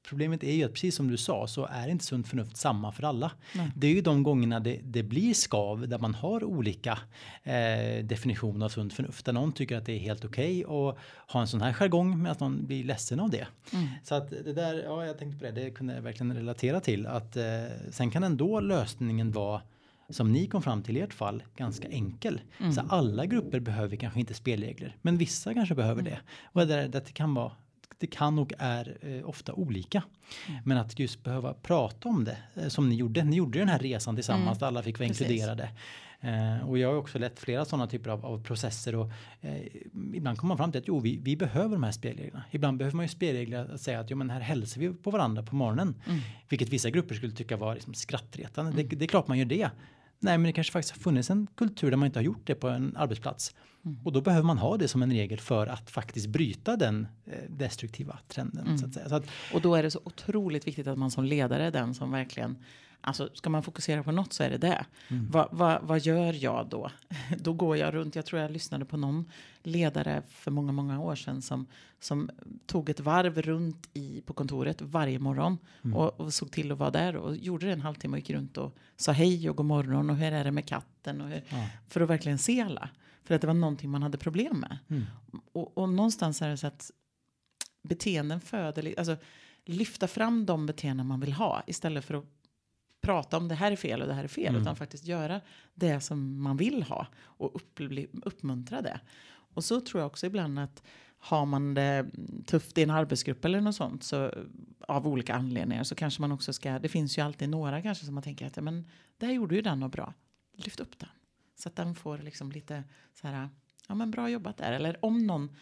[0.09, 3.03] Problemet är ju att precis som du sa så är inte sunt förnuft samma för
[3.03, 3.31] alla.
[3.55, 3.71] Nej.
[3.77, 6.99] Det är ju de gångerna det, det blir skav där man har olika
[7.43, 9.27] eh, definitioner av sunt förnuft.
[9.27, 10.97] Där någon tycker att det är helt okej okay att
[11.33, 13.47] ha en sån här jargong medan någon blir ledsen av det.
[13.73, 13.87] Mm.
[14.03, 17.07] Så att det där, ja jag tänkte på det, det kunde jag verkligen relatera till.
[17.07, 17.45] Att eh,
[17.91, 19.63] sen kan ändå lösningen vara
[20.09, 22.41] som ni kom fram till i ert fall ganska enkel.
[22.59, 22.73] Mm.
[22.73, 26.13] Så alla grupper behöver kanske inte spelregler, men vissa kanske behöver mm.
[26.13, 26.21] det.
[26.53, 27.53] Och det, det kan vara
[27.99, 30.03] det kan och är eh, ofta olika.
[30.49, 30.61] Mm.
[30.65, 33.25] Men att just behöva prata om det eh, som ni gjorde.
[33.25, 34.69] Ni gjorde den här resan tillsammans mm.
[34.69, 35.21] alla fick vara Precis.
[35.21, 35.71] inkluderade.
[36.21, 39.67] Eh, och jag har också lett flera sådana typer av, av processer och eh,
[40.15, 42.45] ibland kommer man fram till att jo, vi, vi behöver de här spelreglerna.
[42.51, 45.43] Ibland behöver man ju spelregler att säga att jo, men här hälsar vi på varandra
[45.43, 45.95] på morgonen.
[46.07, 46.21] Mm.
[46.49, 48.73] Vilket vissa grupper skulle tycka var liksom skrattretande.
[48.73, 48.99] Det, mm.
[48.99, 49.71] det är klart man gör det.
[50.19, 52.55] Nej, men det kanske faktiskt har funnits en kultur där man inte har gjort det
[52.55, 53.55] på en arbetsplats.
[53.85, 53.99] Mm.
[54.05, 57.51] Och då behöver man ha det som en regel för att faktiskt bryta den eh,
[57.51, 58.67] destruktiva trenden.
[58.67, 58.79] Mm.
[58.79, 59.09] Så att säga.
[59.09, 61.95] Så att, och då är det så otroligt viktigt att man som ledare är den
[61.95, 62.57] som verkligen
[63.07, 64.87] Alltså ska man fokusera på något så är det det.
[65.09, 65.31] Mm.
[65.31, 66.91] Va, va, vad gör jag då?
[67.39, 68.17] då går jag runt.
[68.17, 69.31] Jag tror jag lyssnade på någon
[69.63, 71.67] ledare för många, många år sedan som,
[72.01, 72.31] som
[72.67, 75.97] tog ett varv runt i, på kontoret varje morgon mm.
[75.97, 78.59] och, och, såg till att vara där och gjorde det en halvtimme och gick runt
[78.59, 81.69] och sa hej och god morgon och hur är det med katten och hur, ja.
[81.89, 82.89] för att verkligen se alla.
[83.25, 84.79] För att det var någonting man hade problem med.
[84.89, 85.05] Mm.
[85.53, 86.91] Och, och någonstans är det så att
[87.83, 89.17] beteenden föder, alltså
[89.65, 92.25] lyfta fram de beteenden man vill ha istället för att
[93.07, 94.49] prata om det här är fel och det här är fel.
[94.49, 94.63] Mm.
[94.63, 95.41] Utan faktiskt göra
[95.75, 97.81] det som man vill ha och upp,
[98.23, 99.01] uppmuntra det.
[99.29, 100.83] Och så tror jag också ibland att
[101.19, 102.07] har man det
[102.47, 104.33] tufft i en arbetsgrupp eller något sånt så
[104.81, 108.15] av olika anledningar så kanske man också ska, det finns ju alltid några kanske som
[108.15, 108.89] man tänker att ja, men
[109.19, 110.15] det här gjorde ju den och bra,
[110.57, 111.09] lyft upp den.
[111.57, 113.49] Så att den får liksom lite så här,
[113.89, 114.73] ja men bra jobbat där.
[114.73, 115.57] Eller om någon,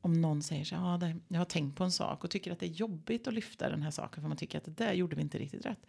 [0.00, 2.60] om någon säger så ja det, jag har tänkt på en sak och tycker att
[2.60, 5.16] det är jobbigt att lyfta den här saken för man tycker att det där gjorde
[5.16, 5.86] vi inte riktigt rätt.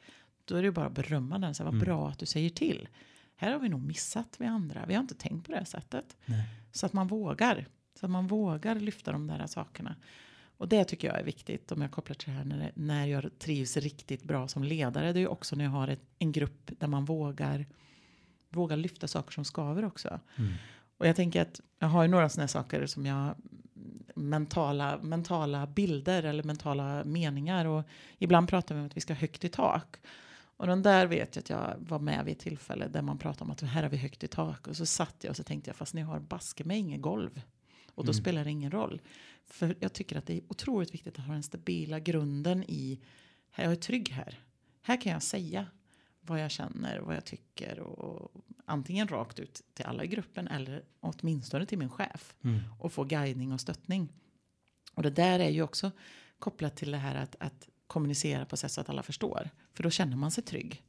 [0.48, 1.86] Då är det ju bara att berömma den, så här, vad mm.
[1.86, 2.88] bra att du säger till.
[3.36, 6.18] Här har vi nog missat vi andra, vi har inte tänkt på det sättet.
[6.26, 6.44] Nej.
[6.72, 7.66] Så att man vågar,
[8.00, 9.96] så att man vågar lyfta de där sakerna.
[10.58, 13.40] Och det tycker jag är viktigt om jag kopplar till det här när, när jag
[13.40, 15.14] trivs riktigt bra som ledare.
[15.14, 17.66] Det är ju också när jag har ett, en grupp där man vågar
[18.50, 20.20] våga lyfta saker som skaver också.
[20.36, 20.54] Mm.
[20.98, 23.36] Och jag tänker att jag har ju några sådana saker som jag
[24.16, 27.84] mentala, mentala bilder eller mentala meningar och
[28.18, 29.98] ibland pratar vi om att vi ska högt i tak.
[30.58, 33.44] Och den där vet jag att jag var med vid ett tillfälle där man pratade
[33.44, 35.70] om att här har vi högt i tak och så satt jag och så tänkte
[35.70, 37.42] jag fast ni har baske med inget golv
[37.96, 38.22] och då mm.
[38.22, 39.02] spelar det ingen roll.
[39.46, 43.00] För jag tycker att det är otroligt viktigt att ha den stabila grunden i
[43.52, 44.40] här jag är trygg här.
[44.82, 45.66] Här kan jag säga
[46.22, 48.32] vad jag känner, vad jag tycker och
[48.66, 52.60] antingen rakt ut till alla i gruppen eller åtminstone till min chef mm.
[52.80, 54.14] och få guidning och stöttning.
[54.94, 55.92] Och det där är ju också
[56.40, 59.50] kopplat till det här att, att kommunicera på sätt så att alla förstår.
[59.74, 60.84] För då känner man sig trygg.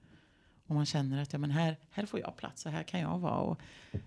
[0.67, 3.19] Och man känner att ja, men här, här får jag plats och här kan jag
[3.19, 3.61] vara och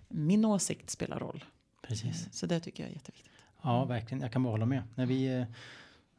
[0.08, 1.44] min åsikt spelar roll.
[1.82, 2.28] Precis.
[2.32, 3.32] Så det tycker jag är jätteviktigt.
[3.62, 4.22] Ja, verkligen.
[4.22, 4.82] Jag kan bara hålla med.
[4.94, 5.44] När vi, eh,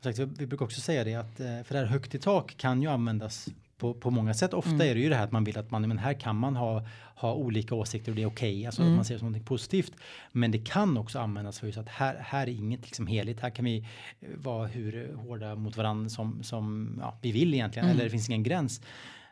[0.02, 2.82] sagt, vi brukar också säga det att eh, för det här högt i tak kan
[2.82, 4.53] ju användas på, på många sätt.
[4.53, 4.89] Ofta mm.
[4.89, 6.86] är det ju det här att man vill att man, men här kan man ha,
[7.15, 8.93] ha olika åsikter och det är okej, okay, alltså mm.
[8.93, 9.93] att man ser det som något positivt.
[10.31, 13.49] Men det kan också användas för just att här, här är inget liksom heligt, här
[13.49, 13.77] kan vi
[14.21, 17.95] eh, vara hur hårda mot varandra som, som ja, vi vill egentligen, mm.
[17.95, 18.81] eller det finns ingen gräns.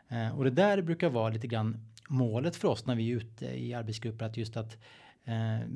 [0.08, 1.76] Eh, och det där brukar vara lite grann
[2.08, 4.76] målet för oss när vi är ute i arbetsgrupper, att just att
[5.24, 5.66] Eh,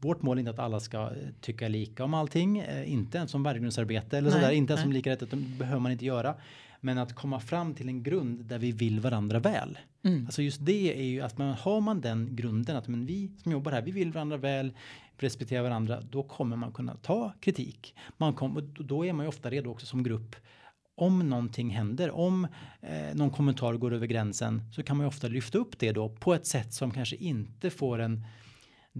[0.00, 3.42] vårt mål är inte att alla ska tycka lika om allting, eh, inte ens som
[3.42, 6.34] värdegrundsarbete eller nej, sådär, inte ens som lika rätt, det behöver man inte göra.
[6.80, 9.78] Men att komma fram till en grund där vi vill varandra väl.
[10.02, 10.26] Mm.
[10.26, 13.52] Alltså just det är ju att man har man den grunden att men vi som
[13.52, 14.72] jobbar här, vi vill varandra väl,
[15.16, 17.94] respektera varandra, då kommer man kunna ta kritik.
[18.16, 20.36] Man kom, då är man ju ofta redo också som grupp
[20.98, 22.46] om någonting händer, om
[22.80, 26.08] eh, någon kommentar går över gränsen så kan man ju ofta lyfta upp det då
[26.08, 28.24] på ett sätt som kanske inte får en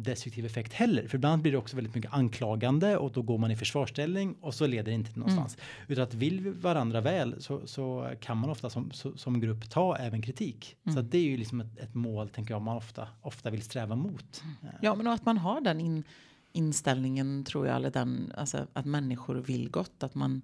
[0.03, 1.09] destruktiv effekt heller.
[1.09, 4.55] För ibland blir det också väldigt mycket anklagande och då går man i försvarsställning och
[4.55, 5.57] så leder det inte till någonstans.
[5.57, 5.93] Mm.
[5.93, 9.71] Utan att vill vi varandra väl så, så kan man ofta som, så, som grupp
[9.71, 10.77] ta även kritik.
[10.85, 10.97] Mm.
[10.97, 13.97] Så det är ju liksom ett, ett, mål tänker jag man ofta, ofta vill sträva
[13.97, 14.43] mot.
[14.45, 14.75] Mm.
[14.83, 16.05] Ja men att man har den in,
[16.53, 20.03] inställningen tror jag, eller den, alltså, att människor vill gott.
[20.03, 20.43] Att man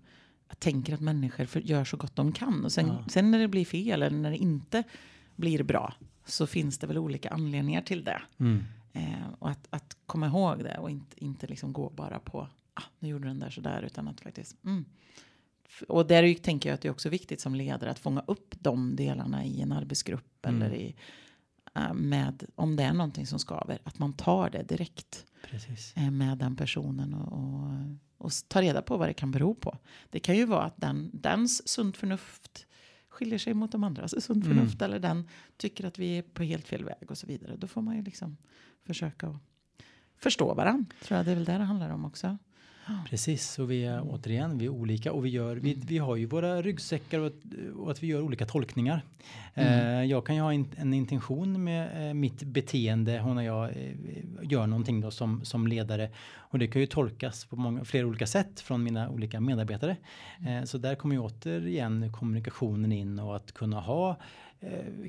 [0.58, 2.64] tänker att människor för, gör så gott de kan.
[2.64, 3.04] Och sen, ja.
[3.08, 4.82] sen när det blir fel eller när det inte
[5.36, 8.22] blir bra så finns det väl olika anledningar till det.
[8.40, 8.64] Mm.
[8.96, 12.82] Eh, och att, att komma ihåg det och inte, inte liksom gå bara på ah,
[12.98, 14.84] nu gjorde den där sådär utan att faktiskt mm,
[15.88, 18.96] och där tänker jag att det är också viktigt som ledare att fånga upp de
[18.96, 20.62] delarna i en arbetsgrupp Mm.
[20.62, 20.94] eller i,
[21.74, 25.96] eh, med, om det är någonting som skaver, att man tar det direkt Precis.
[25.96, 27.70] eh, med den personen och, och,
[28.26, 29.78] och ta reda på vad det kan bero på.
[30.10, 32.66] Det kan ju vara att den, dens sunt förnuft
[33.14, 34.56] skiljer sig mot de andras sunt Mm.
[34.56, 37.56] förnuft eller den tycker att vi är på helt fel väg och så vidare.
[37.56, 38.36] Då får man ju liksom
[38.86, 39.38] försöka
[40.16, 40.86] förstå varandra.
[41.02, 42.38] Tror jag det är väl det det handlar om också.
[43.10, 46.26] Precis, och vi är återigen, vi är olika och vi, gör, vi, vi har ju
[46.26, 49.02] våra ryggsäckar och, att- och att vi gör olika tolkningar.
[49.54, 49.96] Mm.
[49.98, 53.64] Eh, jag kan ju ha in, en intention med eh, mitt beteende och när jag
[53.64, 53.92] eh,
[54.42, 56.10] gör någonting då som, som ledare.
[56.36, 59.96] Och det kan ju tolkas på många, flera olika sätt från mina olika medarbetare.
[60.46, 64.16] Eh, så där kommer ju återigen kommunikationen in och att kunna ha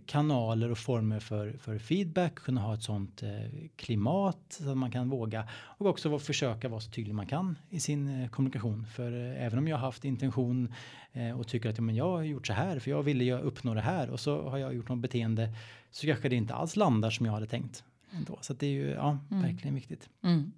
[0.06, 3.30] kanaler och former för, för feedback, kunna ha ett sånt eh,
[3.76, 7.80] klimat så att man kan våga och också försöka vara så tydlig man kan i
[7.80, 8.86] sin eh, kommunikation.
[8.86, 10.74] För eh, även om jag har haft intention
[11.14, 13.40] eh, och tycker att ja, men jag har gjort så här för jag ville ju
[13.40, 15.50] uppnå det här och så har jag gjort något beteende
[15.92, 17.84] så kanske det inte alls landar som jag hade tänkt.
[18.12, 18.38] Ändå.
[18.42, 19.44] Så det är ju ja, Mm.
[19.44, 20.10] verkligen viktigt.
[20.24, 20.52] Mm.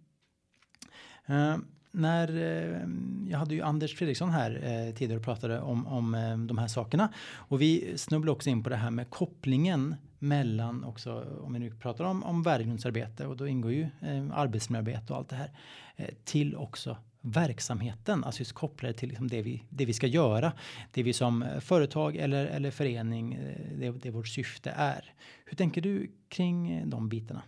[1.26, 1.58] Eh,
[1.98, 2.88] när eh,
[3.32, 6.68] jag hade ju Anders Fredriksson här eh, tidigare och pratade om, om eh, de här
[6.68, 11.60] sakerna och vi snubblade också in på det här med kopplingen mellan också om vi
[11.60, 15.52] nu pratar om, om värdegrundsarbete och då ingår ju eh, arbetsmiljöarbete och allt det här
[15.96, 20.54] eh, till också verksamheten, alltså just kopplade till liksom det, vi, det vi ska göra,
[20.92, 23.40] det vi som företag eller, eller förening,
[23.76, 25.14] det, det vårt syfte är.
[25.46, 27.42] Hur tänker du kring de bitarna?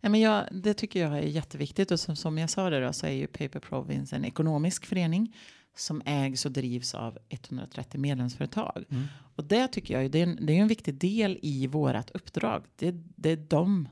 [0.00, 2.92] Ja, men jag, det tycker jag är jätteviktigt och som, som jag sa det då,
[2.92, 5.36] så är ju Paper Province en ekonomisk förening
[5.76, 8.84] som ägs och drivs av 130 medlemsföretag.
[8.90, 9.04] Mm.
[9.36, 12.64] Och det tycker jag det är en, det är en viktig del i vårt uppdrag.
[12.76, 13.88] Det, det är de,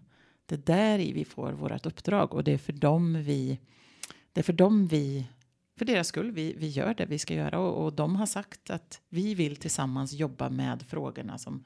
[0.47, 3.59] det är där i vi får vårt uppdrag och det är för dem vi,
[4.33, 5.27] det är för dem vi,
[5.79, 8.71] för deras skull vi, vi gör det vi ska göra och, och de har sagt
[8.71, 11.65] att vi vill tillsammans jobba med frågorna som,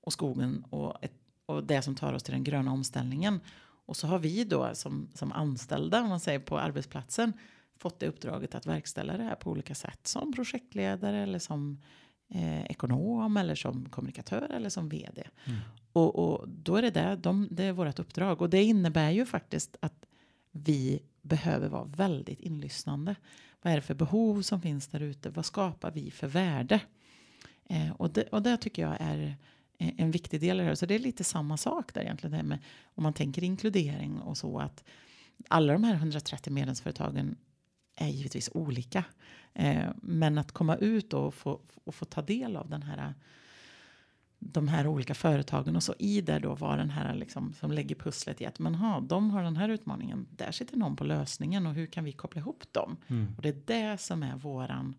[0.00, 1.12] och skogen och, ett,
[1.50, 3.40] och det som tar oss till den gröna omställningen.
[3.86, 7.32] Och så har vi då som, som anställda, om man säger på arbetsplatsen,
[7.76, 10.06] fått det uppdraget att verkställa det här på olika sätt.
[10.06, 11.82] Som projektledare eller som
[12.28, 15.24] eh, ekonom eller som kommunikatör eller som vd.
[15.44, 15.58] Mm.
[15.92, 18.42] Och, och då är det det, de, det är vårt uppdrag.
[18.42, 20.06] Och det innebär ju faktiskt att
[20.50, 23.14] vi behöver vara väldigt inlyssnande.
[23.62, 25.30] Vad är det för behov som finns där ute?
[25.30, 26.80] Vad skapar vi för värde?
[27.64, 29.36] Eh, och, det, och det tycker jag är
[29.80, 30.74] en viktig del i det här.
[30.74, 32.30] Så det är lite samma sak där egentligen.
[32.30, 34.84] Det här med, om man tänker inkludering och så att
[35.48, 37.36] alla de här 130 medlemsföretagen
[37.96, 39.04] är givetvis olika.
[39.54, 43.14] Eh, men att komma ut och få, och få ta del av den här
[44.42, 47.94] de här olika företagen och så i det då var den här liksom, som lägger
[47.94, 51.66] pusslet i att men ha, de har den här utmaningen, där sitter någon på lösningen
[51.66, 52.96] och hur kan vi koppla ihop dem?
[53.08, 53.34] Mm.
[53.36, 54.94] Och det är det som är våran,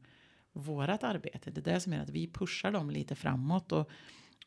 [0.54, 3.89] vårat arbete, det är det som är att vi pushar dem lite framåt och,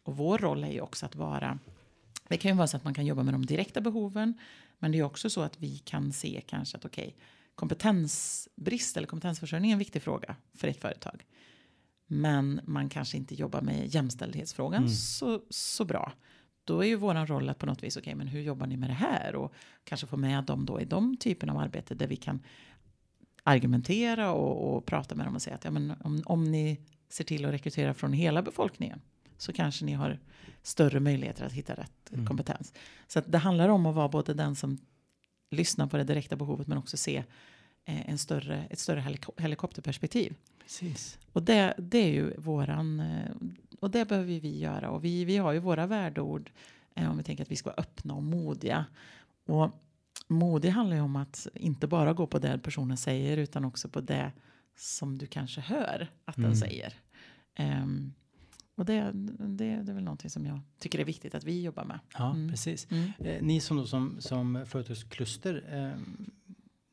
[0.05, 1.59] och vår roll är ju också att vara,
[2.29, 4.35] det kan ju vara så att man kan jobba med de direkta behoven,
[4.79, 7.17] men det är också så att vi kan se kanske att okej,
[7.55, 11.25] kompetensbrist eller kompetensförsörjning är en viktig fråga för ett företag.
[12.07, 14.95] Men man kanske inte jobbar med jämställdhetsfrågan Mm.
[14.95, 16.13] så, så bra.
[16.65, 18.91] Då är ju våran roll att på något vis, okej men hur jobbar ni med
[18.91, 19.35] det här?
[19.35, 22.43] Och kanske få med dem då i de typen av arbete där vi kan
[23.43, 27.25] argumentera och, och prata med dem och säga att ja, men om, om ni ser
[27.25, 29.01] till att rekrytera från hela befolkningen
[29.39, 30.19] så kanske ni har
[30.63, 32.27] större möjligheter att hitta rätt Mm.
[32.27, 32.73] kompetens.
[33.07, 34.79] Så att det handlar om att vara både den som
[35.51, 37.25] lyssnar på det direkta behovet men också se
[37.85, 40.35] eh, en större, ett större heliko- helikopterperspektiv.
[40.63, 41.19] Precis.
[41.33, 43.31] Och det, det är ju våran, eh,
[43.81, 44.91] och det behöver vi göra.
[44.91, 46.51] Och vi, vi har ju våra värdeord
[46.95, 48.85] eh, om vi tänker att vi ska vara öppna och modiga.
[49.47, 49.71] Och
[50.29, 54.01] modig handlar ju om att inte bara gå på det personen säger utan också på
[54.01, 54.33] det
[54.77, 56.57] som du kanske hör att den Mm.
[56.57, 56.95] säger.
[57.55, 58.13] Ehm,
[58.75, 61.85] och det, det, det är väl någonting som jag tycker är viktigt att vi jobbar
[61.85, 61.99] med.
[62.19, 62.51] Ja, Mm.
[62.51, 62.87] precis.
[62.91, 63.11] Mm.
[63.19, 66.03] Eh, ni som, då, som, som företagskluster eh,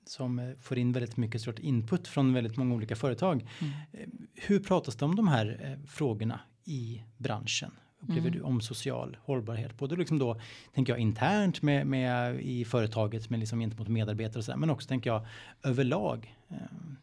[0.06, 3.46] som får in väldigt mycket sort input från väldigt många olika företag.
[3.60, 3.74] Mm.
[3.92, 7.72] Eh, hur pratas det om de här eh, frågorna i branschen?
[8.00, 8.32] Upplever Mm.
[8.32, 9.78] du om social hållbarhet?
[9.78, 10.40] Både liksom då,
[10.74, 14.70] tänker jag internt med, med i företaget med liksom gentemot medarbetare och så där, men
[14.70, 15.26] också tänker jag
[15.64, 16.36] överlag.
[16.50, 16.56] Eh,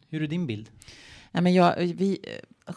[0.09, 0.69] hur är din bild?
[1.31, 2.19] Nej, men jag, vi,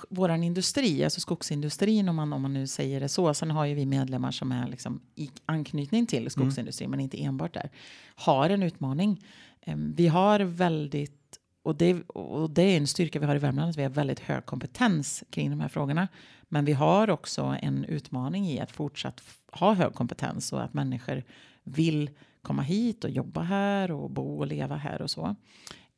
[0.08, 3.34] våran industri, alltså skogsindustrin om man, om man nu säger det så.
[3.34, 7.54] Sen har ju vi medlemmar som är liksom i anknytning till skogsindustrin, men inte enbart
[7.54, 7.70] där.
[8.14, 9.24] Har en utmaning.
[9.60, 13.70] Eh, Vi har väldigt, och det, och det är en styrka vi har i Värmland,
[13.70, 16.08] att vi har väldigt hög kompetens kring de här frågorna.
[16.48, 19.22] Men vi har också en utmaning i att fortsatt
[19.52, 21.22] ha hög kompetens och att människor
[21.64, 22.10] vill
[22.42, 25.36] komma hit och jobba här och bo och leva här och så.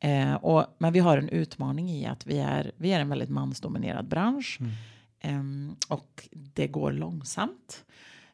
[0.05, 3.31] Eh, och, men vi har en utmaning i att vi är, vi är en väldigt
[3.31, 4.59] mansdominerad bransch.
[4.61, 4.73] Mm.
[5.21, 7.85] Ehm, och det går långsamt.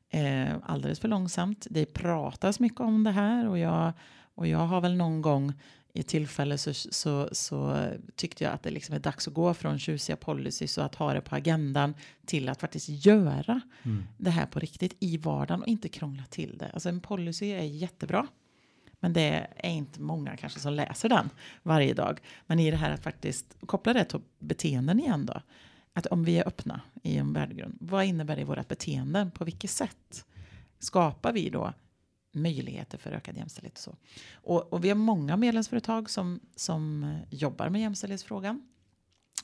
[0.09, 1.66] Eh, alldeles för långsamt.
[1.71, 3.93] Det pratas mycket om det här och jag,
[4.35, 5.53] och jag har väl någon gång
[5.93, 9.79] i tillfälle så, så, så tyckte jag att det liksom är dags att gå från
[9.79, 11.95] tjusiga policies och att ha det på agendan
[12.27, 14.05] till att faktiskt göra Mm.
[14.18, 16.71] det här på riktigt i vardagen och inte krångla till det.
[16.73, 18.27] Alltså en policy är jättebra.
[19.01, 21.30] Men det är inte många kanske som läser den
[21.62, 22.20] varje dag.
[22.46, 25.42] Men i det här att faktiskt koppla det till beteenden igen då.
[25.92, 29.30] Att om vi är öppna i en värdegrund, vad innebär det i våra beteenden?
[29.30, 30.26] På vilket sätt
[30.78, 31.72] skapar vi då
[32.32, 33.72] möjligheter för ökad jämställdhet?
[33.74, 33.96] Och, så?
[34.34, 38.68] Och, och vi har många medlemsföretag som, som jobbar med jämställdhetsfrågan.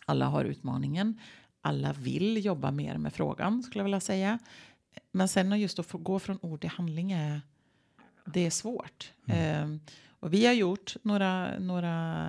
[0.07, 1.21] Alla har utmaningen.
[1.61, 4.39] Alla vill jobba mer med frågan skulle jag vilja säga.
[5.13, 7.41] Men sen just att få gå från ord till handling är,
[8.27, 9.13] det är svårt.
[9.27, 9.67] Eh,
[10.21, 12.29] och vi har gjort några, några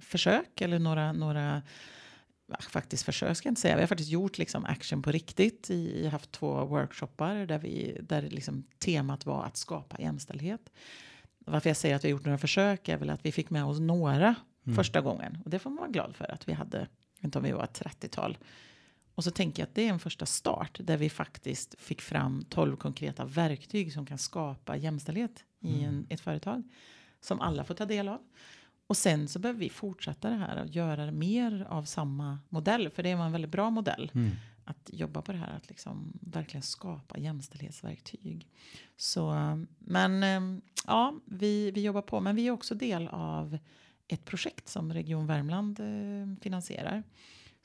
[0.00, 1.62] försök eller några, några
[2.60, 3.74] faktiskt försök ska jag inte säga.
[3.74, 5.70] Vi har faktiskt gjort liksom action på riktigt.
[5.70, 10.70] I, haft två workshoppar där, vi, där liksom temat var att skapa jämställdhet.
[11.38, 13.64] Varför jag säger att vi har gjort några försök är väl att vi fick med
[13.64, 14.34] oss några
[14.76, 15.38] första gången.
[15.44, 16.86] Och det får man vara glad för att vi hade,
[17.20, 18.38] inte om vi var ett 30-tal.
[19.18, 22.44] Och så tänker jag att det är en första start där vi faktiskt fick fram
[22.48, 26.62] 12 konkreta verktyg som kan skapa jämställdhet i en, ett företag.
[27.20, 28.20] Som alla får ta del av.
[28.86, 32.90] Och sen så behöver vi fortsätta det här och göra mer av samma modell.
[32.90, 34.10] För det var en väldigt bra modell.
[34.14, 34.30] Mm.
[34.64, 38.48] Att jobba på det här, att liksom verkligen skapa jämställdhetsverktyg.
[38.96, 39.34] Så,
[39.78, 42.20] men eh, ja, vi, vi jobbar på.
[42.20, 43.58] Men vi är också del av
[44.08, 47.02] ett projekt som Region Värmland eh, finansierar.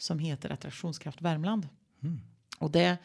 [0.03, 1.67] Som heter Attraktionskraft Värmland.
[2.01, 2.19] Mm.
[2.59, 2.97] Och det,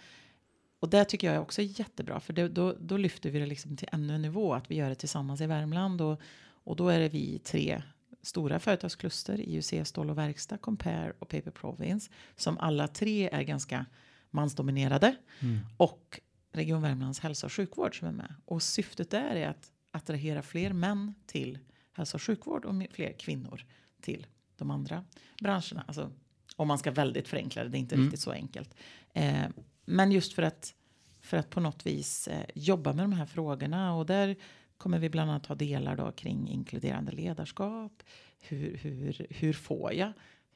[0.80, 2.20] och det tycker jag är också jättebra.
[2.20, 4.54] För det, då, då lyfter vi det liksom till ännu en nivå.
[4.54, 6.00] Att vi gör det tillsammans i Värmland.
[6.00, 7.82] Och, och då är det vi tre
[8.22, 9.40] stora företagskluster.
[9.40, 12.10] IUC, Stål och Verkstad, Compare och Paper Province.
[12.36, 13.86] Som alla tre är ganska
[14.30, 15.16] mansdominerade.
[15.40, 15.58] Mm.
[15.76, 16.20] Och
[16.52, 18.34] Region Värmlands hälso och sjukvård som är med.
[18.44, 21.58] Och syftet där är att attrahera fler män till
[21.92, 23.64] hälso och sjukvård och fler kvinnor
[24.00, 24.26] till
[24.56, 25.04] de andra
[25.40, 25.84] branscherna.
[25.86, 26.12] Alltså,
[26.58, 28.06] om man ska väldigt förenkla det, det är inte Mm.
[28.06, 28.74] riktigt så enkelt.
[29.14, 29.46] Eh,
[29.84, 30.74] men just för att,
[31.20, 34.36] för att på något vis eh, jobba med de här frågorna och där
[34.76, 38.02] kommer vi bland annat ha delar då kring inkluderande ledarskap.
[38.40, 40.12] Hur, hur, hur får jag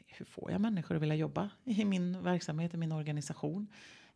[0.06, 3.66] hur får jag människor att vilja jobba i min verksamhet, i min organisation?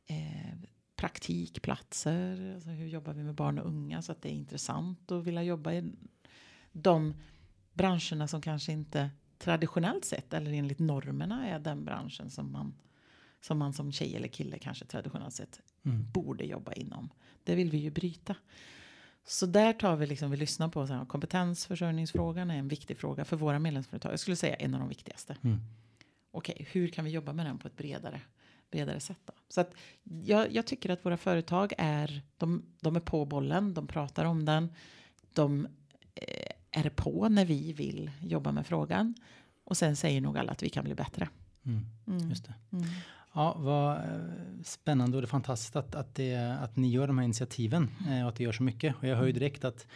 [0.07, 0.59] Eh,
[0.97, 5.25] praktikplatser, alltså hur jobbar vi med barn och unga så att det är intressant att
[5.25, 5.93] vilja jobba i
[6.73, 7.15] de
[7.73, 12.75] branscherna som kanske inte traditionellt sett eller enligt normerna är den branschen som man
[13.41, 16.11] som man som tjej eller kille kanske traditionellt sett Mm.
[16.13, 17.09] borde jobba inom.
[17.45, 18.37] Det vill vi ju bryta.
[19.25, 23.25] Så där tar vi liksom, vi lyssnar på så här, kompetensförsörjningsfrågan är en viktig fråga
[23.25, 24.13] för våra medlemsföretag.
[24.13, 25.37] Jag skulle säga en av de viktigaste.
[25.43, 25.59] Mm.
[26.31, 28.21] Okej, hur kan vi jobba med den på ett bredare,
[28.71, 29.33] bredare sätt då?
[29.49, 33.87] Så att jag, jag tycker att våra företag är, de, de är på bollen, de
[33.87, 34.73] pratar om den,
[35.33, 35.67] de
[36.15, 36.46] eh,
[36.77, 39.15] är på när vi vill jobba med frågan.
[39.65, 41.29] Och sen säger nog alla att vi kan bli bättre.
[41.67, 41.87] Mm.
[42.07, 42.29] Mm.
[42.29, 42.55] Just det.
[42.73, 42.85] Mm.
[43.35, 44.03] Ja, vad eh,
[44.65, 48.23] spännande och det är fantastiskt att, att, det, att ni gör de här initiativen eh,
[48.23, 48.95] och att det gör så mycket.
[48.97, 49.87] Och jag hör ju direkt att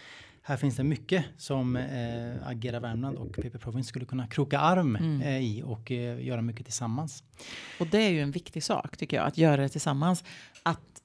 [0.43, 4.97] här finns det mycket som eh, Agera Värmland och PP Province skulle kunna kroka arm
[4.97, 5.21] Mm.
[5.23, 7.25] eh, i och eh, göra mycket tillsammans.
[7.81, 10.25] Och det är ju en viktig sak tycker jag, att göra det tillsammans.
[10.63, 11.03] Att,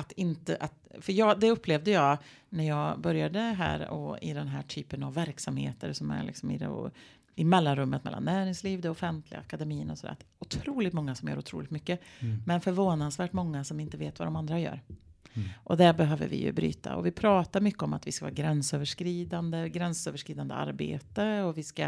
[0.00, 4.48] att inte, att, för jag, det upplevde jag när jag började här och i den
[4.48, 6.90] här typen av verksamheter som är liksom i, det, och,
[7.34, 10.12] i mellanrummet mellan näringsliv, det offentliga, akademin och sådär.
[10.12, 12.00] att Otroligt många som gör otroligt mycket.
[12.18, 12.42] Mm.
[12.46, 14.80] Men förvånansvärt många som inte vet vad de andra gör.
[15.34, 15.48] Mm.
[15.64, 16.96] Och där behöver vi ju bryta.
[16.96, 21.82] Och vi pratar mycket om att vi ska vara gränsöverskridande, gränsöverskridande arbete och vi ska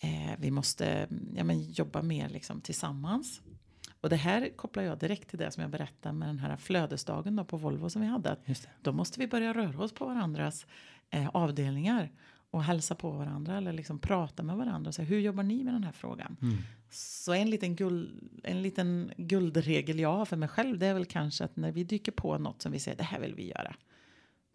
[0.00, 3.40] eh, vi måste ja, men, jobba mer liksom, tillsammans.
[4.00, 7.36] Och det här kopplar jag direkt till det som jag berättade med den här flödesdagen
[7.36, 8.36] då på Volvo som vi hade.
[8.82, 10.66] Då måste vi börja röra oss på varandras
[11.10, 12.10] eh, avdelningar
[12.50, 15.74] och hälsa på varandra eller liksom prata med varandra och säga hur jobbar ni med
[15.74, 16.36] den här frågan?
[16.42, 16.56] Mm.
[16.90, 21.04] Så en liten, guld, en liten guldregel jag har för mig själv det är väl
[21.06, 23.74] kanske att när vi dyker på något som vi säger det här vill vi göra.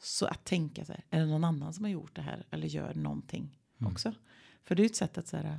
[0.02, 2.68] Så att tänka så här, är det någon annan som har gjort det här eller
[2.68, 3.94] gör någonting Mm.
[3.94, 4.14] också?
[4.64, 5.58] För det är ju ett sätt att så här, eh,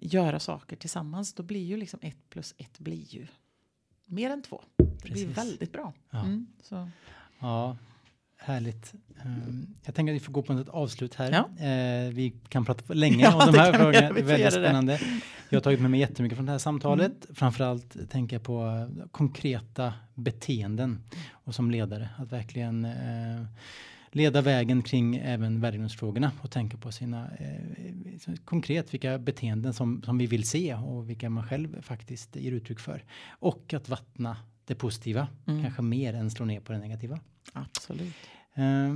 [0.00, 1.34] göra saker tillsammans.
[1.34, 3.26] Då blir ju liksom ett plus ett blir ju
[4.06, 4.62] mer än två.
[4.76, 5.38] Det blir Precis.
[5.38, 5.92] väldigt bra.
[6.10, 6.20] Ja.
[6.20, 6.90] Mm, så.
[7.38, 7.76] Ja,
[8.38, 8.94] härligt.
[9.24, 11.32] Um, jag tänker att vi får gå på ett avslut här.
[11.32, 11.66] Ja.
[11.66, 13.94] Eh, vi kan prata länge Ja, om de här frågorna.
[14.02, 14.12] göra.
[14.12, 14.68] Det är väldigt göra det.
[14.68, 15.00] spännande.
[15.48, 17.24] Jag har tagit med mig jättemycket från det här samtalet.
[17.24, 17.34] Mm.
[17.34, 23.44] Framförallt tänker jag på eh, konkreta beteenden och som ledare att verkligen eh,
[24.14, 30.18] leda vägen kring även värdegrundsfrågorna och tänka på sina eh, konkret vilka beteenden som, som
[30.18, 33.04] vi vill se och vilka man själv faktiskt ger uttryck för.
[33.28, 35.62] Och att vattna det positiva, mm.
[35.62, 37.20] kanske mer än slå ner på det negativa.
[37.52, 38.14] Absolut.
[38.54, 38.94] Eh,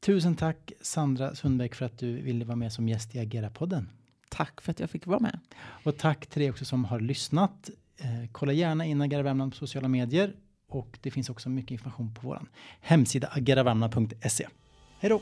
[0.00, 3.88] tusen tack Sandra Sundbäck för att du ville vara med som gäst i Agera-podden.
[4.28, 5.38] Tack för att jag fick vara med.
[5.84, 7.70] Och tack till er också som har lyssnat.
[7.96, 10.34] Eh, kolla gärna in Agera Värmland på sociala medier
[10.70, 12.42] och det finns också mycket information på vår
[12.80, 14.48] hemsida ageravamna.se.
[15.00, 15.20] Hej då!